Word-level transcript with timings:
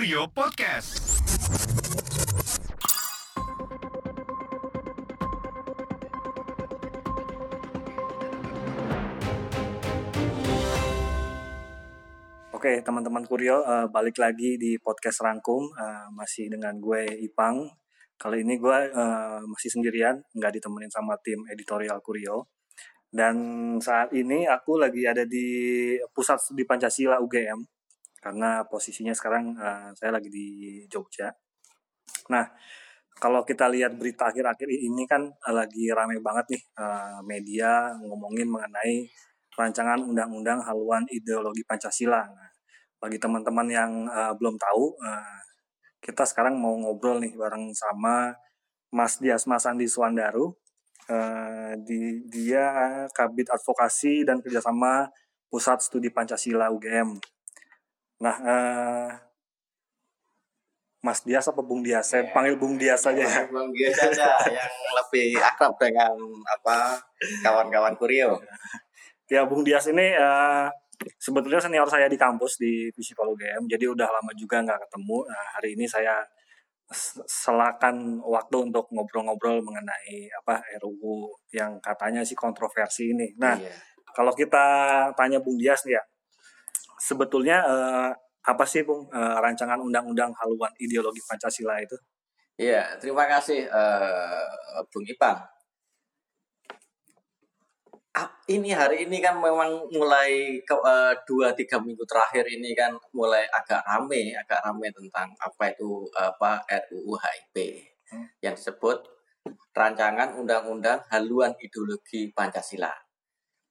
Kurio 0.00 0.24
Podcast. 0.32 0.96
Oke, 12.48 12.80
teman-teman 12.80 13.28
Kurio, 13.28 13.60
uh, 13.60 13.92
balik 13.92 14.16
lagi 14.16 14.56
di 14.56 14.80
podcast 14.80 15.20
Rangkum, 15.20 15.68
uh, 15.68 16.08
masih 16.16 16.48
dengan 16.48 16.80
gue 16.80 17.04
Ipang. 17.20 17.68
Kali 18.16 18.40
ini 18.40 18.56
gue 18.56 18.78
uh, 18.96 19.44
masih 19.52 19.68
sendirian, 19.68 20.16
nggak 20.32 20.64
ditemenin 20.64 20.88
sama 20.88 21.20
tim 21.20 21.44
editorial 21.52 22.00
Kurio. 22.00 22.48
Dan 23.04 23.36
saat 23.84 24.16
ini 24.16 24.48
aku 24.48 24.80
lagi 24.80 25.04
ada 25.04 25.28
di 25.28 26.00
pusat 26.16 26.40
studi 26.40 26.64
Pancasila 26.64 27.20
UGM, 27.20 27.79
karena 28.20 28.62
posisinya 28.68 29.16
sekarang 29.16 29.56
uh, 29.56 29.90
saya 29.96 30.12
lagi 30.12 30.28
di 30.28 30.46
Jogja. 30.86 31.32
Nah, 32.28 32.46
kalau 33.16 33.44
kita 33.44 33.68
lihat 33.68 33.96
berita 33.96 34.28
akhir-akhir 34.28 34.68
ini 34.68 35.04
kan 35.08 35.28
lagi 35.50 35.92
rame 35.92 36.20
banget 36.20 36.56
nih 36.56 36.62
uh, 36.80 37.18
media 37.24 37.92
ngomongin 38.00 38.48
mengenai 38.48 39.08
rancangan 39.56 40.00
undang-undang 40.04 40.62
haluan 40.64 41.04
ideologi 41.10 41.64
Pancasila. 41.66 42.22
Nah, 42.24 42.50
bagi 43.00 43.16
teman-teman 43.16 43.66
yang 43.68 43.92
uh, 44.08 44.32
belum 44.36 44.60
tahu, 44.60 44.84
uh, 45.00 45.40
kita 46.00 46.24
sekarang 46.28 46.56
mau 46.60 46.76
ngobrol 46.76 47.20
nih 47.20 47.32
bareng 47.36 47.72
sama 47.72 48.36
Mas 48.92 49.16
Dias 49.20 49.48
Mas 49.48 49.64
Andi 49.64 49.88
Suwandaru. 49.88 50.52
Uh, 51.10 51.74
di, 51.82 52.22
dia 52.30 52.70
Kabit 53.10 53.50
Advokasi 53.50 54.22
dan 54.22 54.38
Kerjasama 54.38 55.10
Pusat 55.50 55.82
Studi 55.82 56.08
Pancasila 56.12 56.70
UGM. 56.70 57.18
Nah, 58.20 58.36
uh, 58.44 59.08
Mas 61.00 61.24
Dias 61.24 61.48
apa 61.48 61.64
Bung 61.64 61.80
Dias? 61.80 62.04
Saya 62.12 62.28
ya. 62.28 62.32
panggil 62.36 62.60
Bung 62.60 62.76
Dias 62.76 63.00
saja 63.00 63.24
ya. 63.24 63.48
Bung 63.48 63.72
Dias 63.72 63.96
saja 63.96 64.36
yang 64.52 64.72
lebih 65.00 65.40
akrab 65.40 65.72
dengan 65.80 66.12
apa 66.44 67.00
kawan-kawan 67.40 67.96
Kurio. 67.96 68.36
Ya, 69.32 69.48
Bung 69.48 69.64
Dias 69.64 69.88
ini 69.88 70.12
uh, 70.12 70.68
sebetulnya 71.16 71.62
senior 71.62 71.88
saya 71.88 72.04
di 72.04 72.20
kampus 72.20 72.60
di 72.60 72.92
Psikolo 72.92 73.32
UGM, 73.32 73.64
jadi 73.64 73.88
udah 73.88 74.08
lama 74.12 74.32
juga 74.36 74.60
nggak 74.60 74.84
ketemu. 74.84 75.18
Nah, 75.24 75.44
hari 75.56 75.68
ini 75.72 75.88
saya 75.88 76.20
selakan 77.24 78.18
waktu 78.26 78.56
untuk 78.66 78.90
ngobrol-ngobrol 78.90 79.62
mengenai 79.62 80.26
apa 80.42 80.58
RUU 80.82 81.30
yang 81.54 81.78
katanya 81.80 82.26
sih 82.26 82.36
kontroversi 82.36 83.14
ini. 83.14 83.32
Nah, 83.38 83.56
iya. 83.56 83.72
kalau 84.12 84.34
kita 84.34 84.66
tanya 85.14 85.38
Bung 85.40 85.56
Dias 85.56 85.86
nih 85.86 85.96
ya, 85.96 86.02
sebetulnya 87.00 87.64
eh, 87.64 88.10
apa 88.44 88.64
sih 88.68 88.84
Bung 88.84 89.08
eh, 89.08 89.36
rancangan 89.40 89.80
undang-undang 89.80 90.30
haluan 90.36 90.72
ideologi 90.76 91.24
Pancasila 91.24 91.80
itu? 91.80 91.96
Iya, 92.60 93.00
terima 93.00 93.24
kasih 93.24 93.72
uh, 93.72 94.84
Bung 94.92 95.08
Ipang 95.08 95.40
ini 98.50 98.74
hari 98.74 99.06
ini 99.06 99.22
kan 99.22 99.38
memang 99.38 99.86
mulai 99.94 100.58
ke 100.66 100.74
uh, 100.74 101.14
dua 101.22 101.54
tiga 101.54 101.78
minggu 101.78 102.02
terakhir 102.02 102.42
ini 102.50 102.74
kan 102.74 102.90
mulai 103.14 103.46
agak 103.46 103.86
rame 103.86 104.34
agak 104.34 104.58
rame 104.66 104.90
tentang 104.90 105.30
apa 105.38 105.70
itu 105.70 106.02
apa 106.18 106.58
RUU 106.90 107.14
HIP 107.14 107.56
hmm. 108.10 108.26
yang 108.42 108.58
disebut 108.58 109.06
rancangan 109.70 110.34
undang-undang 110.34 110.98
haluan 111.14 111.54
ideologi 111.62 112.34
Pancasila. 112.34 112.90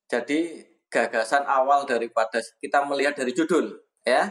Jadi 0.07 0.63
gagasan 0.89 1.45
awal 1.45 1.85
daripada 1.85 2.41
kita 2.59 2.81
melihat 2.85 3.13
dari 3.13 3.31
judul 3.33 3.77
ya 4.05 4.29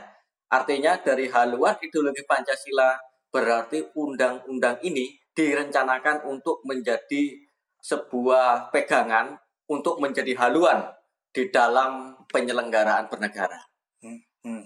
artinya 0.51 0.99
dari 0.99 1.31
haluan 1.31 1.79
ideologi 1.79 2.27
Pancasila 2.27 2.99
berarti 3.31 3.95
undang-undang 3.95 4.83
ini 4.83 5.15
direncanakan 5.37 6.27
untuk 6.27 6.65
menjadi 6.67 7.39
sebuah 7.79 8.75
pegangan 8.75 9.39
untuk 9.71 10.03
menjadi 10.03 10.35
haluan 10.35 10.91
di 11.31 11.53
dalam 11.53 12.17
penyelenggaraan 12.27 13.07
bernegara. 13.07 13.61
Hmm, 14.03 14.19
hmm. 14.43 14.65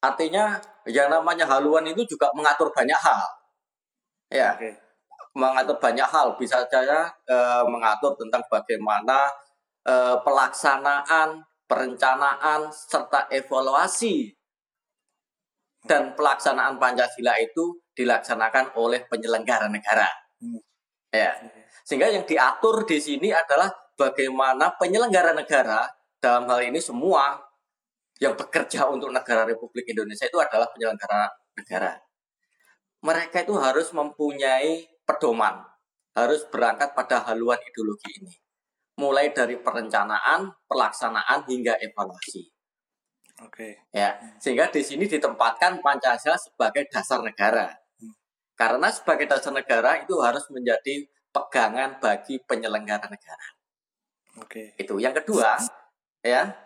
Artinya 0.00 0.56
yang 0.88 1.12
namanya 1.12 1.44
haluan 1.44 1.84
itu 1.84 2.06
juga 2.08 2.30
mengatur 2.32 2.70
banyak 2.72 2.96
hal. 2.96 3.20
Ya. 4.32 4.56
Okay. 4.56 4.72
Mengatur 5.34 5.76
banyak 5.82 6.06
hal 6.06 6.38
bisa 6.38 6.62
saja 6.70 7.10
e, 7.26 7.36
mengatur 7.66 8.14
tentang 8.14 8.38
bagaimana 8.46 9.26
e, 9.84 9.94
pelaksanaan, 10.24 11.44
perencanaan 11.68 12.72
serta 12.72 13.28
evaluasi 13.28 14.32
dan 15.84 16.16
pelaksanaan 16.16 16.80
Pancasila 16.80 17.36
itu 17.38 17.76
dilaksanakan 17.92 18.74
oleh 18.80 19.04
penyelenggara 19.06 19.68
negara. 19.68 20.08
Hmm. 20.40 20.60
Ya. 21.12 21.36
Sehingga 21.84 22.08
yang 22.08 22.24
diatur 22.24 22.88
di 22.88 22.98
sini 22.98 23.30
adalah 23.30 23.68
bagaimana 23.94 24.74
penyelenggara 24.80 25.36
negara 25.36 25.84
dalam 26.18 26.48
hal 26.48 26.64
ini 26.64 26.80
semua 26.80 27.36
yang 28.18 28.32
bekerja 28.34 28.88
untuk 28.88 29.12
negara 29.12 29.44
Republik 29.44 29.84
Indonesia 29.92 30.24
itu 30.24 30.40
adalah 30.40 30.66
penyelenggara 30.72 31.28
negara. 31.60 31.92
Mereka 33.04 33.44
itu 33.44 33.54
harus 33.60 33.92
mempunyai 33.92 34.88
pedoman, 35.04 35.60
harus 36.16 36.40
berangkat 36.48 36.96
pada 36.96 37.20
haluan 37.28 37.60
ideologi 37.60 38.10
ini. 38.24 38.32
Mulai 38.94 39.34
dari 39.34 39.58
perencanaan, 39.58 40.50
pelaksanaan 40.70 41.42
hingga 41.50 41.74
evaluasi. 41.82 42.46
Oke. 43.42 43.50
Okay. 43.50 43.72
Ya, 43.90 44.14
sehingga 44.38 44.70
di 44.70 44.86
sini 44.86 45.10
ditempatkan 45.10 45.82
Pancasila 45.82 46.38
sebagai 46.38 46.86
dasar 46.86 47.18
negara. 47.26 47.74
Hmm. 47.98 48.14
Karena 48.54 48.88
sebagai 48.94 49.26
dasar 49.26 49.50
negara 49.50 49.98
itu 49.98 50.14
harus 50.22 50.46
menjadi 50.54 51.10
pegangan 51.34 51.98
bagi 51.98 52.38
penyelenggara 52.46 53.10
negara. 53.10 53.46
Oke. 54.38 54.74
Okay. 54.74 54.86
Itu 54.86 55.02
yang 55.02 55.14
kedua 55.14 55.58
ya 56.24 56.56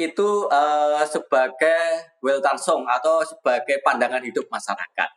itu 0.00 0.48
uh, 0.48 1.04
sebagai 1.04 2.08
song 2.56 2.88
atau 2.88 3.20
sebagai 3.24 3.84
pandangan 3.84 4.24
hidup 4.24 4.48
masyarakat. 4.48 5.10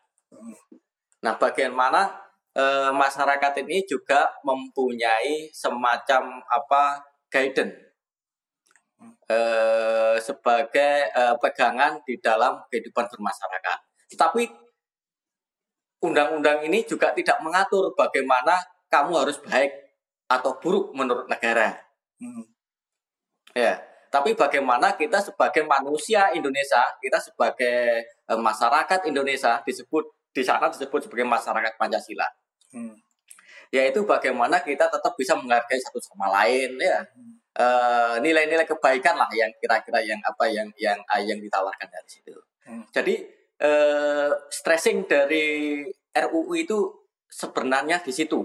Nah, 1.24 1.34
bagaimana 1.40 2.23
uh, 2.58 2.92
masyarakat 2.94 3.54
ini 3.66 3.86
juga 3.86 4.30
mempunyai 4.42 5.50
semacam 5.54 6.42
apa 6.50 7.04
guidance 7.30 7.76
uh, 9.30 10.16
sebagai 10.22 11.10
uh, 11.14 11.36
pegangan 11.42 12.00
di 12.06 12.18
dalam 12.22 12.62
kehidupan 12.70 13.10
bermasyarakat. 13.10 13.78
Tetapi 14.14 14.44
undang-undang 16.04 16.62
ini 16.68 16.84
juga 16.84 17.16
tidak 17.16 17.40
mengatur 17.40 17.96
bagaimana 17.96 18.60
kamu 18.92 19.24
harus 19.24 19.40
baik 19.42 19.72
atau 20.28 20.60
buruk 20.60 20.92
menurut 20.92 21.26
negara. 21.32 21.80
Hmm. 22.20 22.46
Ya, 23.56 23.80
tapi 24.14 24.38
bagaimana 24.38 24.94
kita 24.94 25.22
sebagai 25.22 25.66
manusia 25.66 26.30
Indonesia, 26.34 26.82
kita 27.02 27.18
sebagai 27.18 28.02
e, 28.06 28.34
masyarakat 28.34 29.10
Indonesia 29.10 29.62
disebut 29.66 30.06
di 30.34 30.42
sana 30.42 30.70
disebut 30.70 31.06
sebagai 31.10 31.26
masyarakat 31.26 31.74
Pancasila. 31.78 32.26
Hmm. 32.74 32.98
Yaitu 33.74 34.06
bagaimana 34.06 34.62
kita 34.62 34.90
tetap 34.90 35.14
bisa 35.18 35.34
menghargai 35.38 35.80
satu 35.82 36.02
sama 36.02 36.30
lain 36.30 36.78
ya. 36.78 37.02
Hmm. 37.14 37.38
nilai-nilai 38.26 38.66
kebaikan 38.66 39.14
lah 39.14 39.30
yang 39.30 39.54
kira-kira 39.62 40.02
yang 40.02 40.18
apa 40.26 40.50
yang 40.50 40.66
yang 40.82 40.98
yang 41.22 41.38
ditawarkan 41.38 41.86
dari 41.86 42.10
situ. 42.10 42.34
Hmm. 42.66 42.82
Jadi 42.90 43.22
uh, 43.62 44.34
stressing 44.50 45.06
dari 45.06 45.86
RUU 46.18 46.54
itu 46.58 47.06
sebenarnya 47.30 48.02
di 48.02 48.10
situ 48.10 48.42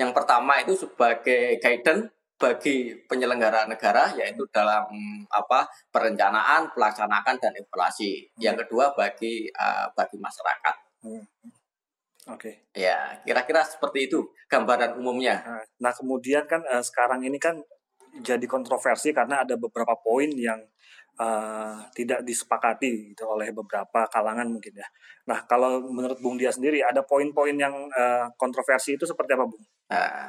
yang 0.00 0.16
pertama 0.16 0.56
itu 0.64 0.72
sebagai 0.80 1.60
guidance 1.60 2.08
bagi 2.40 2.96
penyelenggara 3.04 3.68
negara 3.68 4.08
yaitu 4.16 4.48
dalam 4.48 4.88
apa 5.28 5.68
perencanaan, 5.92 6.72
pelaksanaan 6.72 7.36
dan 7.36 7.52
evaluasi. 7.52 8.24
Hmm. 8.32 8.40
Yang 8.40 8.56
kedua 8.64 8.96
bagi 8.96 9.52
uh, 9.52 9.92
bagi 9.92 10.16
masyarakat. 10.16 10.76
Hmm. 11.04 11.20
Oke. 12.28 12.68
Okay. 12.74 12.84
Ya, 12.84 13.16
kira-kira 13.24 13.64
seperti 13.64 14.12
itu 14.12 14.28
gambaran 14.52 15.00
umumnya. 15.00 15.40
Nah, 15.40 15.64
nah 15.88 15.92
kemudian 15.96 16.44
kan 16.44 16.60
uh, 16.68 16.84
sekarang 16.84 17.24
ini 17.24 17.40
kan 17.40 17.56
jadi 18.20 18.42
kontroversi 18.44 19.14
karena 19.14 19.46
ada 19.46 19.56
beberapa 19.56 19.96
poin 19.96 20.28
yang 20.34 20.60
uh, 21.16 21.80
tidak 21.96 22.20
disepakati 22.26 23.14
gitu 23.14 23.24
oleh 23.24 23.54
beberapa 23.56 24.04
kalangan 24.12 24.52
mungkin 24.52 24.76
ya. 24.76 24.88
Nah, 25.30 25.48
kalau 25.48 25.80
menurut 25.88 26.20
Bung 26.20 26.36
Dia 26.36 26.52
sendiri 26.52 26.84
ada 26.84 27.00
poin-poin 27.06 27.56
yang 27.56 27.72
uh, 27.72 28.26
kontroversi 28.36 29.00
itu 29.00 29.08
seperti 29.08 29.32
apa, 29.38 29.44
Bung? 29.48 29.64
Nah, 29.88 30.28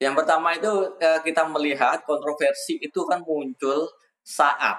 yang 0.00 0.12
pertama 0.12 0.52
itu 0.52 0.68
uh, 1.00 1.20
kita 1.24 1.48
melihat 1.48 2.04
kontroversi 2.04 2.76
itu 2.80 3.00
kan 3.08 3.20
muncul 3.24 3.88
saat 4.20 4.76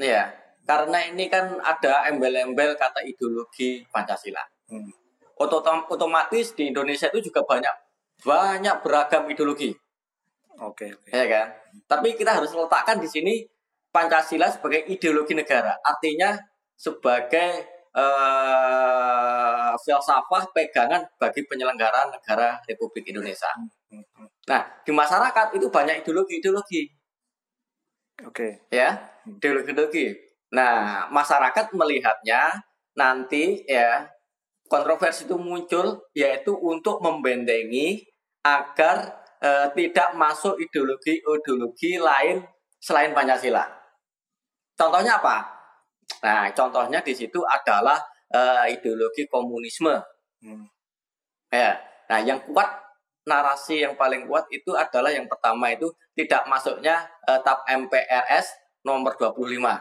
ya 0.00 0.28
karena 0.64 0.98
ini 1.12 1.28
kan 1.28 1.60
ada 1.60 2.08
embel-embel 2.08 2.72
kata 2.76 3.04
ideologi 3.04 3.84
Pancasila. 3.92 4.40
Hmm. 4.72 5.03
Otomatis 5.36 6.54
di 6.54 6.70
Indonesia 6.70 7.10
itu 7.10 7.30
juga 7.30 7.42
banyak 7.42 7.74
banyak 8.22 8.76
beragam 8.86 9.26
ideologi. 9.26 9.74
Oke, 10.62 10.86
okay, 10.86 10.90
okay. 10.94 11.10
ya 11.18 11.24
kan. 11.26 11.46
Tapi 11.90 12.14
kita 12.14 12.30
harus 12.38 12.54
letakkan 12.54 13.02
di 13.02 13.10
sini 13.10 13.42
Pancasila 13.90 14.50
sebagai 14.50 14.86
ideologi 14.86 15.34
negara, 15.34 15.74
artinya 15.82 16.34
sebagai 16.74 17.66
uh, 17.94 19.74
filsafah 19.78 20.50
pegangan 20.50 21.02
bagi 21.18 21.46
penyelenggaraan 21.46 22.10
negara 22.10 22.58
Republik 22.66 23.06
Indonesia. 23.10 23.50
Hmm, 23.90 24.02
hmm. 24.02 24.28
Nah, 24.50 24.62
di 24.82 24.90
masyarakat 24.90 25.46
itu 25.58 25.66
banyak 25.70 26.02
ideologi-ideologi. 26.02 26.82
Oke. 28.26 28.66
Ya, 28.70 28.98
ideologi-ideologi. 29.26 30.14
Nah, 30.54 31.06
masyarakat 31.10 31.74
melihatnya 31.74 32.62
nanti 32.94 33.66
ya 33.66 34.06
kontroversi 34.68 35.28
itu 35.28 35.36
muncul 35.36 36.08
yaitu 36.16 36.52
untuk 36.56 37.00
membentengi 37.04 38.04
agar 38.44 39.24
uh, 39.40 39.68
tidak 39.72 40.16
masuk 40.16 40.56
ideologi-ideologi 40.60 42.00
lain 42.00 42.44
selain 42.80 43.16
Pancasila. 43.16 43.64
Contohnya 44.76 45.16
apa? 45.20 45.48
Nah, 46.20 46.50
contohnya 46.52 47.00
di 47.00 47.16
situ 47.16 47.40
adalah 47.44 47.96
uh, 48.32 48.64
ideologi 48.68 49.24
komunisme. 49.28 49.96
Hmm. 50.44 50.68
Ya, 51.48 51.78
nah 52.10 52.20
yang 52.20 52.42
kuat 52.44 52.66
narasi 53.24 53.80
yang 53.80 53.96
paling 53.96 54.28
kuat 54.28 54.44
itu 54.52 54.76
adalah 54.76 55.08
yang 55.08 55.24
pertama 55.24 55.72
itu 55.72 55.88
tidak 56.12 56.44
masuknya 56.44 57.08
uh, 57.24 57.40
TAP 57.40 57.64
MPRS 57.64 58.52
nomor 58.84 59.16
25. 59.16 59.32
Oke. 59.40 59.80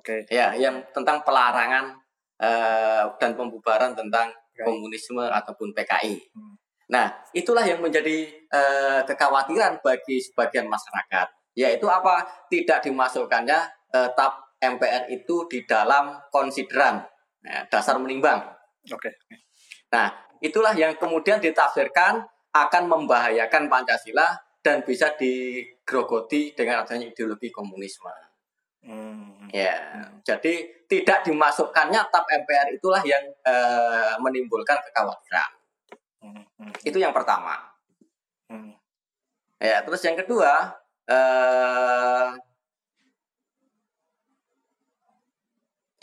Okay. 0.00 0.20
Ya, 0.28 0.52
yang 0.52 0.84
tentang 0.92 1.24
pelarangan 1.24 1.96
uh, 2.40 3.12
dan 3.20 3.36
pembubaran 3.38 3.94
tentang 3.94 4.30
okay. 4.30 4.64
komunisme 4.66 5.22
ataupun 5.22 5.74
PKI. 5.74 6.14
Hmm. 6.34 6.54
Nah, 6.90 7.10
itulah 7.32 7.64
yang 7.64 7.80
menjadi 7.80 8.28
uh, 8.52 9.00
kekhawatiran 9.08 9.80
bagi 9.80 10.20
sebagian 10.20 10.68
masyarakat, 10.68 11.56
yaitu 11.56 11.88
apa? 11.88 12.46
Tidak 12.52 12.84
dimasukkannya 12.84 13.58
uh, 13.96 14.08
TAP 14.12 14.32
MPR 14.60 15.08
itu 15.12 15.48
di 15.48 15.64
dalam 15.64 16.16
konsideran 16.28 17.04
ya, 17.44 17.64
dasar 17.68 17.96
menimbang. 18.00 18.40
Oke. 18.92 19.12
Okay. 19.12 19.12
Nah, 19.92 20.12
itulah 20.44 20.76
yang 20.76 20.96
kemudian 21.00 21.40
ditafsirkan 21.40 22.24
akan 22.54 22.84
membahayakan 22.86 23.66
Pancasila 23.66 24.36
dan 24.64 24.80
bisa 24.80 25.12
digrogoti 25.18 26.56
dengan 26.56 26.84
adanya 26.84 27.04
ideologi 27.10 27.52
komunisme. 27.52 28.08
Hmm. 28.84 29.48
Ya, 29.48 29.74
hmm. 29.80 30.20
jadi 30.20 30.84
tidak 30.84 31.24
dimasukkannya 31.24 32.00
TAP 32.12 32.26
MPR 32.44 32.68
itulah 32.76 33.00
yang 33.02 33.24
uh, 33.48 34.14
menimbulkan 34.20 34.76
kekhawatiran. 34.84 35.50
Hmm. 36.20 36.44
Itu 36.84 37.00
yang 37.00 37.16
pertama. 37.16 37.72
Hmm. 38.52 38.76
Ya, 39.56 39.80
terus 39.80 40.04
yang 40.04 40.20
kedua, 40.20 40.76
eh, 41.08 42.28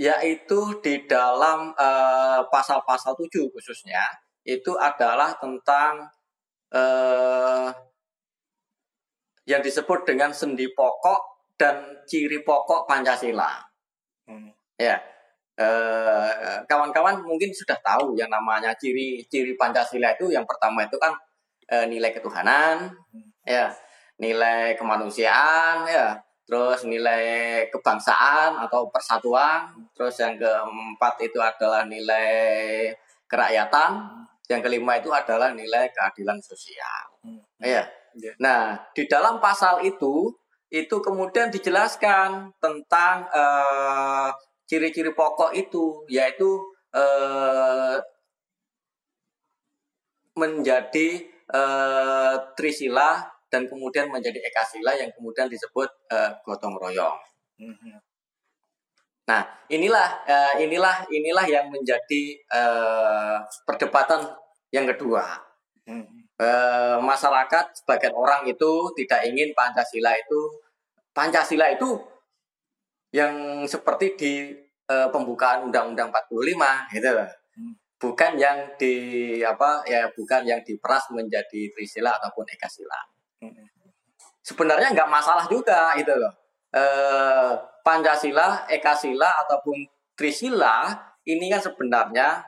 yaitu 0.01 0.81
di 0.81 1.06
dalam 1.06 1.78
eh, 1.78 2.42
pasal-pasal 2.50 3.13
eh, 3.22 3.30
7 3.30 3.54
khususnya 3.54 4.01
itu 4.42 4.74
adalah 4.74 5.38
tentang 5.38 6.10
eh, 6.74 7.69
yang 9.45 9.62
disebut 9.62 10.10
dengan 10.10 10.33
sendi 10.33 10.66
pokok 10.74 11.31
dan 11.61 12.01
ciri 12.09 12.41
pokok 12.41 12.89
Pancasila. 12.89 13.61
Hmm. 14.25 14.49
Ya, 14.81 14.97
Eh, 15.61 16.57
kawan-kawan 16.65 17.21
mungkin 17.21 17.53
sudah 17.53 17.77
tahu 17.85 18.17
yang 18.17 18.31
namanya 18.33 18.73
ciri-ciri 18.79 19.53
Pancasila 19.53 20.15
itu 20.17 20.33
yang 20.33 20.47
pertama 20.47 20.87
itu 20.87 20.97
kan 20.97 21.13
uh, 21.69 21.85
nilai 21.85 22.09
ketuhanan, 22.15 22.89
ya, 23.45 23.69
nilai 24.17 24.73
kemanusiaan, 24.79 25.85
ya, 25.85 26.17
terus 26.47 26.87
nilai 26.87 27.67
kebangsaan 27.69 28.57
atau 28.63 28.89
persatuan, 28.89 29.69
terus 29.93 30.17
yang 30.17 30.39
keempat 30.39 31.19
itu 31.19 31.37
adalah 31.37 31.85
nilai 31.85 32.89
kerakyatan, 33.29 34.07
yang 34.49 34.63
kelima 34.63 34.97
itu 34.97 35.13
adalah 35.13 35.53
nilai 35.53 35.91
keadilan 35.93 36.39
sosial, 36.41 37.05
ya. 37.61 37.85
Nah, 38.39 38.75
di 38.91 39.03
dalam 39.05 39.37
pasal 39.43 39.83
itu 39.87 40.31
itu 40.71 40.95
kemudian 41.03 41.51
dijelaskan 41.51 42.56
tentang 42.63 43.27
uh, 43.35 44.31
ciri-ciri 44.71 45.12
pokok 45.12 45.51
itu 45.51 46.07
yaitu 46.07 46.47
eh, 46.95 48.00
menjadi 50.39 51.27
eh, 51.27 52.35
trisila 52.56 53.19
dan 53.51 53.68
kemudian 53.68 54.07
menjadi 54.07 54.39
ekasila 54.39 54.95
yang 54.95 55.12
kemudian 55.12 55.51
disebut 55.51 55.91
eh, 56.07 56.31
gotong 56.47 56.79
royong. 56.79 57.19
Mhm. 57.59 58.00
Nah, 59.27 59.44
inilah 59.68 60.23
eh, 60.23 60.53
inilah 60.63 61.03
inilah 61.12 61.45
yang 61.51 61.68
menjadi 61.68 62.23
eh, 62.39 63.38
perdebatan 63.68 64.23
yang 64.71 64.88
kedua. 64.88 65.35
Mhm. 65.83 66.31
Eh, 66.41 66.97
masyarakat 67.03 67.83
sebagian 67.83 68.15
orang 68.15 68.47
itu 68.47 68.71
tidak 68.97 69.27
ingin 69.27 69.51
Pancasila 69.51 70.15
itu 70.15 70.60
Pancasila 71.11 71.67
itu 71.71 71.99
yang 73.11 73.63
seperti 73.67 74.15
di 74.15 74.31
uh, 74.87 75.07
pembukaan 75.11 75.67
Undang-Undang 75.67 76.09
45 76.09 76.95
gitu 76.95 77.09
loh. 77.11 77.29
Hmm. 77.55 77.73
Bukan 78.01 78.31
yang 78.39 78.57
di 78.79 78.95
apa 79.43 79.83
ya 79.85 80.07
bukan 80.15 80.41
yang 80.47 80.63
diperas 80.63 81.11
menjadi 81.11 81.69
trisila 81.75 82.15
ataupun 82.17 82.47
ekasila. 82.47 82.99
Hmm. 83.43 83.67
Sebenarnya 84.41 84.95
nggak 84.95 85.11
masalah 85.11 85.45
juga 85.51 85.93
gitu 85.99 86.15
loh. 86.15 86.33
Uh, 86.71 87.59
Pancasila, 87.83 88.63
ekasila 88.71 89.27
ataupun 89.43 89.83
trisila 90.15 90.95
ini 91.27 91.51
kan 91.51 91.61
sebenarnya 91.61 92.41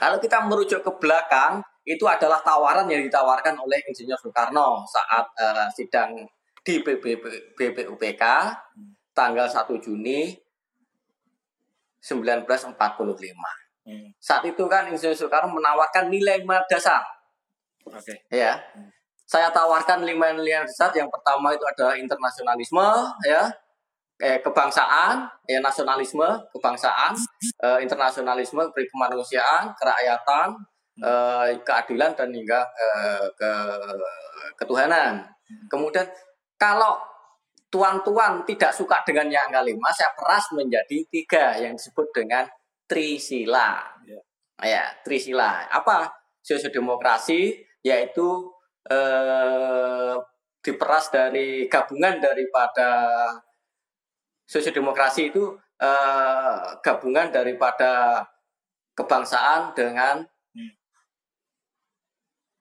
kalau 0.00 0.16
kita 0.20 0.44
merujuk 0.44 0.80
ke 0.80 0.92
belakang 1.00 1.60
itu 1.86 2.02
adalah 2.02 2.42
tawaran 2.42 2.90
yang 2.90 3.02
ditawarkan 3.06 3.54
oleh 3.62 3.78
Insinyur 3.86 4.18
Soekarno 4.18 4.82
saat 4.82 5.26
uh, 5.38 5.70
sidang 5.70 6.26
di 6.66 6.82
BPUPK 6.82 8.22
tanggal 9.14 9.46
1 9.46 9.70
Juni 9.78 10.34
1945. 12.02 12.74
Hmm. 13.86 14.10
Saat 14.18 14.42
itu 14.50 14.66
kan 14.66 14.90
Insinyur 14.90 15.14
Soekarno 15.14 15.54
menawarkan 15.54 16.10
nilai 16.10 16.42
dasar. 16.66 17.06
Oke. 17.86 18.02
Okay. 18.02 18.18
Ya. 18.34 18.58
Hmm. 18.74 18.90
Saya 19.22 19.54
tawarkan 19.54 20.02
lima 20.02 20.34
nilai 20.34 20.66
dasar. 20.66 20.90
Yang 20.90 21.14
pertama 21.14 21.54
itu 21.54 21.62
adalah 21.62 21.94
internasionalisme, 21.94 22.88
ya, 23.22 23.46
eh, 24.18 24.42
kebangsaan, 24.42 25.30
ya, 25.46 25.62
nasionalisme, 25.62 26.26
kebangsaan, 26.50 27.14
eh, 27.62 27.78
internasionalisme, 27.86 28.62
kemanusiaan, 28.74 29.70
kerakyatan, 29.78 30.50
hmm. 30.98 31.02
eh, 31.06 31.48
keadilan 31.62 32.10
dan 32.18 32.28
hingga 32.34 32.60
eh, 32.74 33.26
ke 33.38 33.50
ketuhanan. 34.58 35.22
Hmm. 35.22 35.66
Kemudian 35.70 36.06
kalau 36.56 36.96
tuan-tuan 37.68 38.40
tidak 38.48 38.72
suka 38.72 39.04
dengan 39.04 39.28
yang 39.28 39.52
angka 39.52 39.62
lima, 39.68 39.92
saya 39.92 40.12
peras 40.16 40.48
menjadi 40.56 40.98
tiga 41.12 41.56
yang 41.60 41.76
disebut 41.76 42.08
dengan 42.16 42.48
trisila. 42.88 43.84
Ya, 44.08 44.20
ya 44.64 44.84
trisila. 45.04 45.68
Apa 45.68 46.08
sosiodemokrasi? 46.40 47.60
Yaitu 47.84 48.50
eh, 48.88 50.16
diperas 50.64 51.12
dari 51.12 51.68
gabungan 51.70 52.18
daripada 52.18 52.88
sosiodemokrasi 54.48 55.30
itu 55.30 55.54
eh, 55.78 56.58
gabungan 56.80 57.28
daripada 57.28 58.24
kebangsaan 58.96 59.76
dengan 59.76 60.24
hmm. 60.56 60.72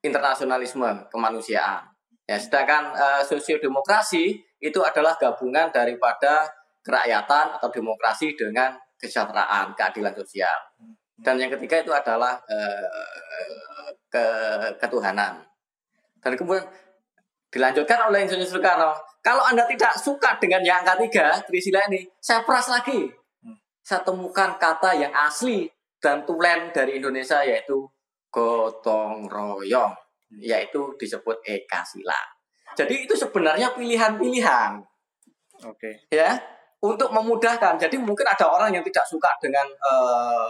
internasionalisme 0.03 1.07
kemanusiaan. 1.07 1.94
Ya, 2.25 2.41
sedangkan 2.41 2.89
uh, 2.97 3.21
sosiodemokrasi 3.21 4.33
itu 4.57 4.79
adalah 4.81 5.13
gabungan 5.21 5.69
daripada 5.69 6.49
kerakyatan 6.81 7.61
atau 7.61 7.69
demokrasi 7.69 8.33
dengan 8.33 8.73
kesejahteraan, 8.97 9.77
keadilan 9.77 10.13
sosial. 10.17 10.57
Dan 11.13 11.37
yang 11.37 11.53
ketiga 11.53 11.85
itu 11.85 11.93
adalah 11.93 12.33
uh, 12.49 13.89
ke 14.09 14.25
ketuhanan. 14.81 15.37
Dan 16.17 16.33
kemudian 16.33 16.65
dilanjutkan 17.53 18.09
oleh 18.09 18.25
Insinyur 18.25 18.49
Soekarno, 18.49 18.97
kalau 19.21 19.45
Anda 19.45 19.69
tidak 19.69 19.93
suka 19.93 20.41
dengan 20.41 20.65
yang 20.65 20.81
angka 20.81 20.97
tiga, 21.05 21.37
Trisila 21.45 21.85
ini, 21.93 22.09
saya 22.17 22.41
peras 22.41 22.73
lagi. 22.73 23.05
Saya 23.85 24.01
temukan 24.01 24.57
kata 24.57 24.97
yang 24.97 25.13
asli 25.13 25.69
dan 26.01 26.25
tulen 26.25 26.73
dari 26.73 26.97
Indonesia 26.97 27.45
yaitu 27.45 27.85
gotong 28.33 29.29
royong 29.29 29.93
yaitu 30.39 30.93
disebut 30.99 31.39
ekasila. 31.45 32.17
Jadi 32.75 33.07
itu 33.07 33.15
sebenarnya 33.15 33.71
pilihan-pilihan. 33.73 34.71
Oke. 35.63 36.03
Okay. 36.11 36.17
Ya, 36.19 36.35
untuk 36.83 37.09
memudahkan. 37.09 37.79
Jadi 37.79 37.95
mungkin 37.97 38.27
ada 38.27 38.45
orang 38.45 38.69
yang 38.75 38.83
tidak 38.83 39.05
suka 39.07 39.31
dengan 39.39 39.65
uh, 39.81 40.49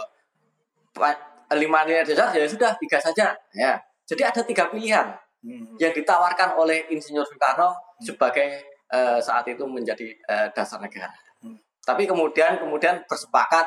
lima 1.54 1.86
nilai 1.86 2.02
dasar 2.02 2.34
ya 2.34 2.44
sudah 2.44 2.74
tiga 2.76 2.98
saja. 2.98 3.32
Ya. 3.54 3.78
Jadi 4.06 4.22
ada 4.22 4.40
tiga 4.42 4.70
pilihan 4.70 5.14
hmm. 5.42 5.78
yang 5.78 5.92
ditawarkan 5.94 6.58
oleh 6.58 6.86
Insinyur 6.90 7.26
Soekarno 7.26 7.74
hmm. 7.74 8.04
sebagai 8.06 8.48
uh, 8.90 9.18
saat 9.18 9.46
itu 9.46 9.62
menjadi 9.66 10.10
uh, 10.26 10.48
dasar 10.54 10.78
negara. 10.82 11.10
Hmm. 11.42 11.58
Tapi 11.82 12.06
kemudian 12.06 12.58
kemudian 12.58 13.02
bersepakat 13.06 13.66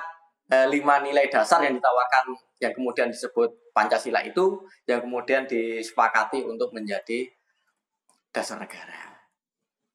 eh, 0.50 0.68
lima 0.68 1.00
nilai 1.00 1.30
dasar 1.30 1.62
yang 1.62 1.78
ditawarkan 1.78 2.34
yang 2.60 2.74
kemudian 2.76 3.08
disebut 3.08 3.72
Pancasila 3.72 4.20
itu 4.26 4.66
yang 4.90 5.00
kemudian 5.00 5.48
disepakati 5.48 6.44
untuk 6.44 6.74
menjadi 6.76 7.30
dasar 8.34 8.60
negara. 8.60 9.24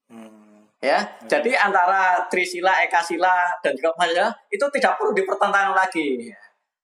Hmm. 0.08 0.54
Ya, 0.84 1.00
jadi 1.24 1.56
antara 1.56 2.28
Trisila, 2.28 2.84
Ekasila 2.84 3.56
dan 3.64 3.72
juga 3.72 3.96
Pancasila 3.96 4.28
itu 4.52 4.64
tidak 4.68 5.00
perlu 5.00 5.16
dipertentangkan 5.16 5.72
lagi. 5.72 6.28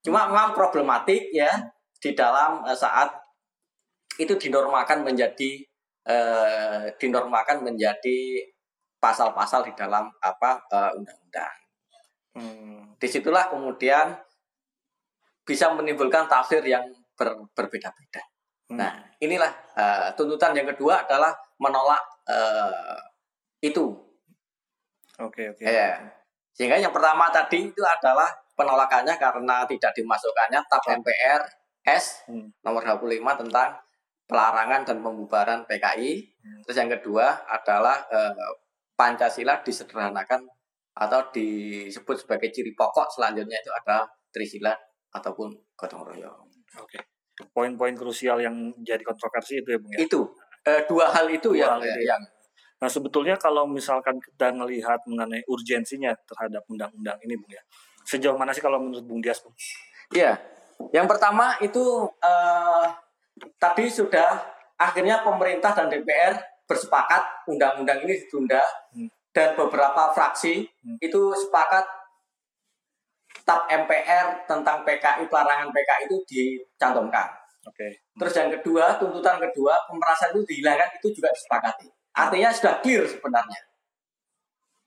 Cuma 0.01 0.25
memang 0.25 0.57
problematik 0.57 1.29
ya 1.29 1.53
di 2.01 2.17
dalam 2.17 2.65
eh, 2.65 2.77
saat 2.77 3.13
itu 4.17 4.37
dinormalkan 4.37 5.05
menjadi 5.05 5.61
eh, 6.09 6.85
dinormalkan 6.97 7.61
menjadi 7.61 8.41
pasal-pasal 9.01 9.69
di 9.69 9.73
dalam 9.77 10.09
apa 10.25 10.61
eh, 10.73 10.91
undang-undang. 10.97 11.60
Hmm. 12.41 12.97
Di 12.97 13.09
situlah 13.09 13.53
kemudian 13.53 14.17
bisa 15.45 15.69
menimbulkan 15.77 16.25
tafsir 16.25 16.65
yang 16.65 16.85
ber- 17.13 17.45
berbeda-beda. 17.53 18.23
Hmm. 18.73 18.79
Nah, 18.81 18.93
inilah 19.21 19.53
eh, 19.77 20.09
tuntutan 20.17 20.57
yang 20.57 20.69
kedua 20.73 21.05
adalah 21.05 21.37
menolak 21.61 22.01
eh, 22.31 22.99
itu. 23.61 23.93
Oke 25.21 25.53
oke. 25.53 25.61
Ya. 25.61 26.01
Sehingga 26.57 26.81
yang 26.81 26.93
pertama 26.95 27.29
tadi 27.29 27.69
itu 27.69 27.83
adalah 27.85 28.29
penolakannya 28.57 29.17
karena 29.21 29.65
tidak 29.69 29.93
dimasukkannya 29.97 30.61
TAP 30.65 30.85
MPR 31.01 31.43
S 31.81 32.29
Hmm. 32.29 32.53
nomor 32.61 32.85
25 32.85 33.41
tentang 33.41 33.81
pelarangan 34.29 34.85
dan 34.87 34.97
pembubaran 35.01 35.61
PKI. 35.67 36.13
Hmm. 36.45 36.61
Terus 36.65 36.77
yang 36.77 36.91
kedua 36.93 37.45
adalah 37.49 37.97
eh, 38.13 38.53
Pancasila 38.95 39.65
disederhanakan 39.65 40.45
atau 41.01 41.21
disebut 41.33 42.13
sebagai 42.21 42.53
ciri 42.53 42.77
pokok 42.77 43.09
selanjutnya 43.09 43.57
itu 43.57 43.73
ada 43.73 44.05
Trisila 44.29 44.77
ataupun 45.17 45.49
gotong 45.73 46.05
royong. 46.05 46.45
Oke. 46.77 47.01
Poin-poin 47.57 47.97
krusial 47.97 48.45
yang 48.45 48.53
jadi 48.85 49.01
kontroversi 49.01 49.65
itu 49.65 49.69
ya 49.73 49.79
Bung 49.81 49.93
ya. 49.97 49.99
Itu 50.05 50.21
eh, 50.69 50.85
dua 50.85 51.09
hal 51.09 51.27
itu 51.33 51.57
Dua 51.57 51.57
yang, 51.57 51.73
hal 51.81 51.83
itu 51.89 52.03
ya. 52.05 52.15
yang 52.15 52.23
Nah 52.81 52.89
sebetulnya 52.89 53.37
kalau 53.37 53.69
misalkan 53.69 54.17
kita 54.21 54.57
melihat 54.57 55.01
mengenai 55.05 55.45
urgensinya 55.49 56.17
terhadap 56.25 56.65
undang-undang 56.69 57.17
ini 57.25 57.37
Bung 57.37 57.53
ya. 57.53 57.65
Sejauh 58.05 58.37
mana 58.37 58.53
sih 58.53 58.61
kalau 58.61 58.81
menurut 58.81 59.05
Bung 59.05 59.21
Dias 59.25 59.41
Bung? 59.41 59.53
Iya, 60.13 60.37
yang 60.93 61.09
pertama 61.09 61.57
itu 61.61 62.09
eh, 62.21 62.87
tadi 63.57 63.89
sudah 63.89 64.41
akhirnya 64.81 65.21
pemerintah 65.21 65.77
dan 65.77 65.93
DPR 65.93 66.37
bersepakat 66.65 67.49
undang-undang 67.49 68.05
ini 68.05 68.21
ditunda 68.21 68.61
Hmm. 68.91 69.07
Dan 69.31 69.55
beberapa 69.55 70.11
fraksi 70.11 70.67
Hmm. 70.83 70.99
itu 70.99 71.21
sepakat 71.47 71.87
TAP 73.47 73.63
MPR 73.67 74.47
tentang 74.47 74.83
PKI 74.87 75.27
pelarangan 75.27 75.71
PKI 75.71 76.03
itu 76.07 76.17
dicantumkan. 76.27 77.27
Oke. 77.67 77.89
Terus 78.17 78.35
yang 78.37 78.51
kedua, 78.59 78.97
tuntutan 78.97 79.37
kedua 79.43 79.75
pemerasan 79.91 80.33
itu 80.35 80.43
dihilangkan 80.49 80.91
itu 80.97 81.09
juga 81.13 81.29
disepakati. 81.35 81.87
Artinya 82.17 82.49
sudah 82.51 82.75
clear 82.83 83.05
sebenarnya. 83.07 83.61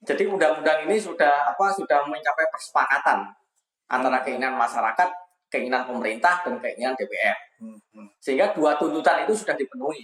Jadi 0.03 0.27
undang-undang 0.27 0.83
ini 0.83 1.00
sudah 1.00 1.47
apa 1.47 1.71
sudah 1.71 2.03
mencapai 2.03 2.45
persepakatan 2.51 3.23
antara 3.88 4.19
keinginan 4.25 4.59
masyarakat, 4.59 5.09
keinginan 5.47 5.88
pemerintah 5.88 6.43
dan 6.43 6.59
keinginan 6.59 6.91
DPR. 7.00 7.38
Hmm, 7.63 7.79
hmm. 7.95 8.07
Sehingga 8.19 8.51
dua 8.51 8.75
tuntutan 8.75 9.23
itu 9.23 9.31
sudah 9.31 9.55
dipenuhi. 9.55 10.03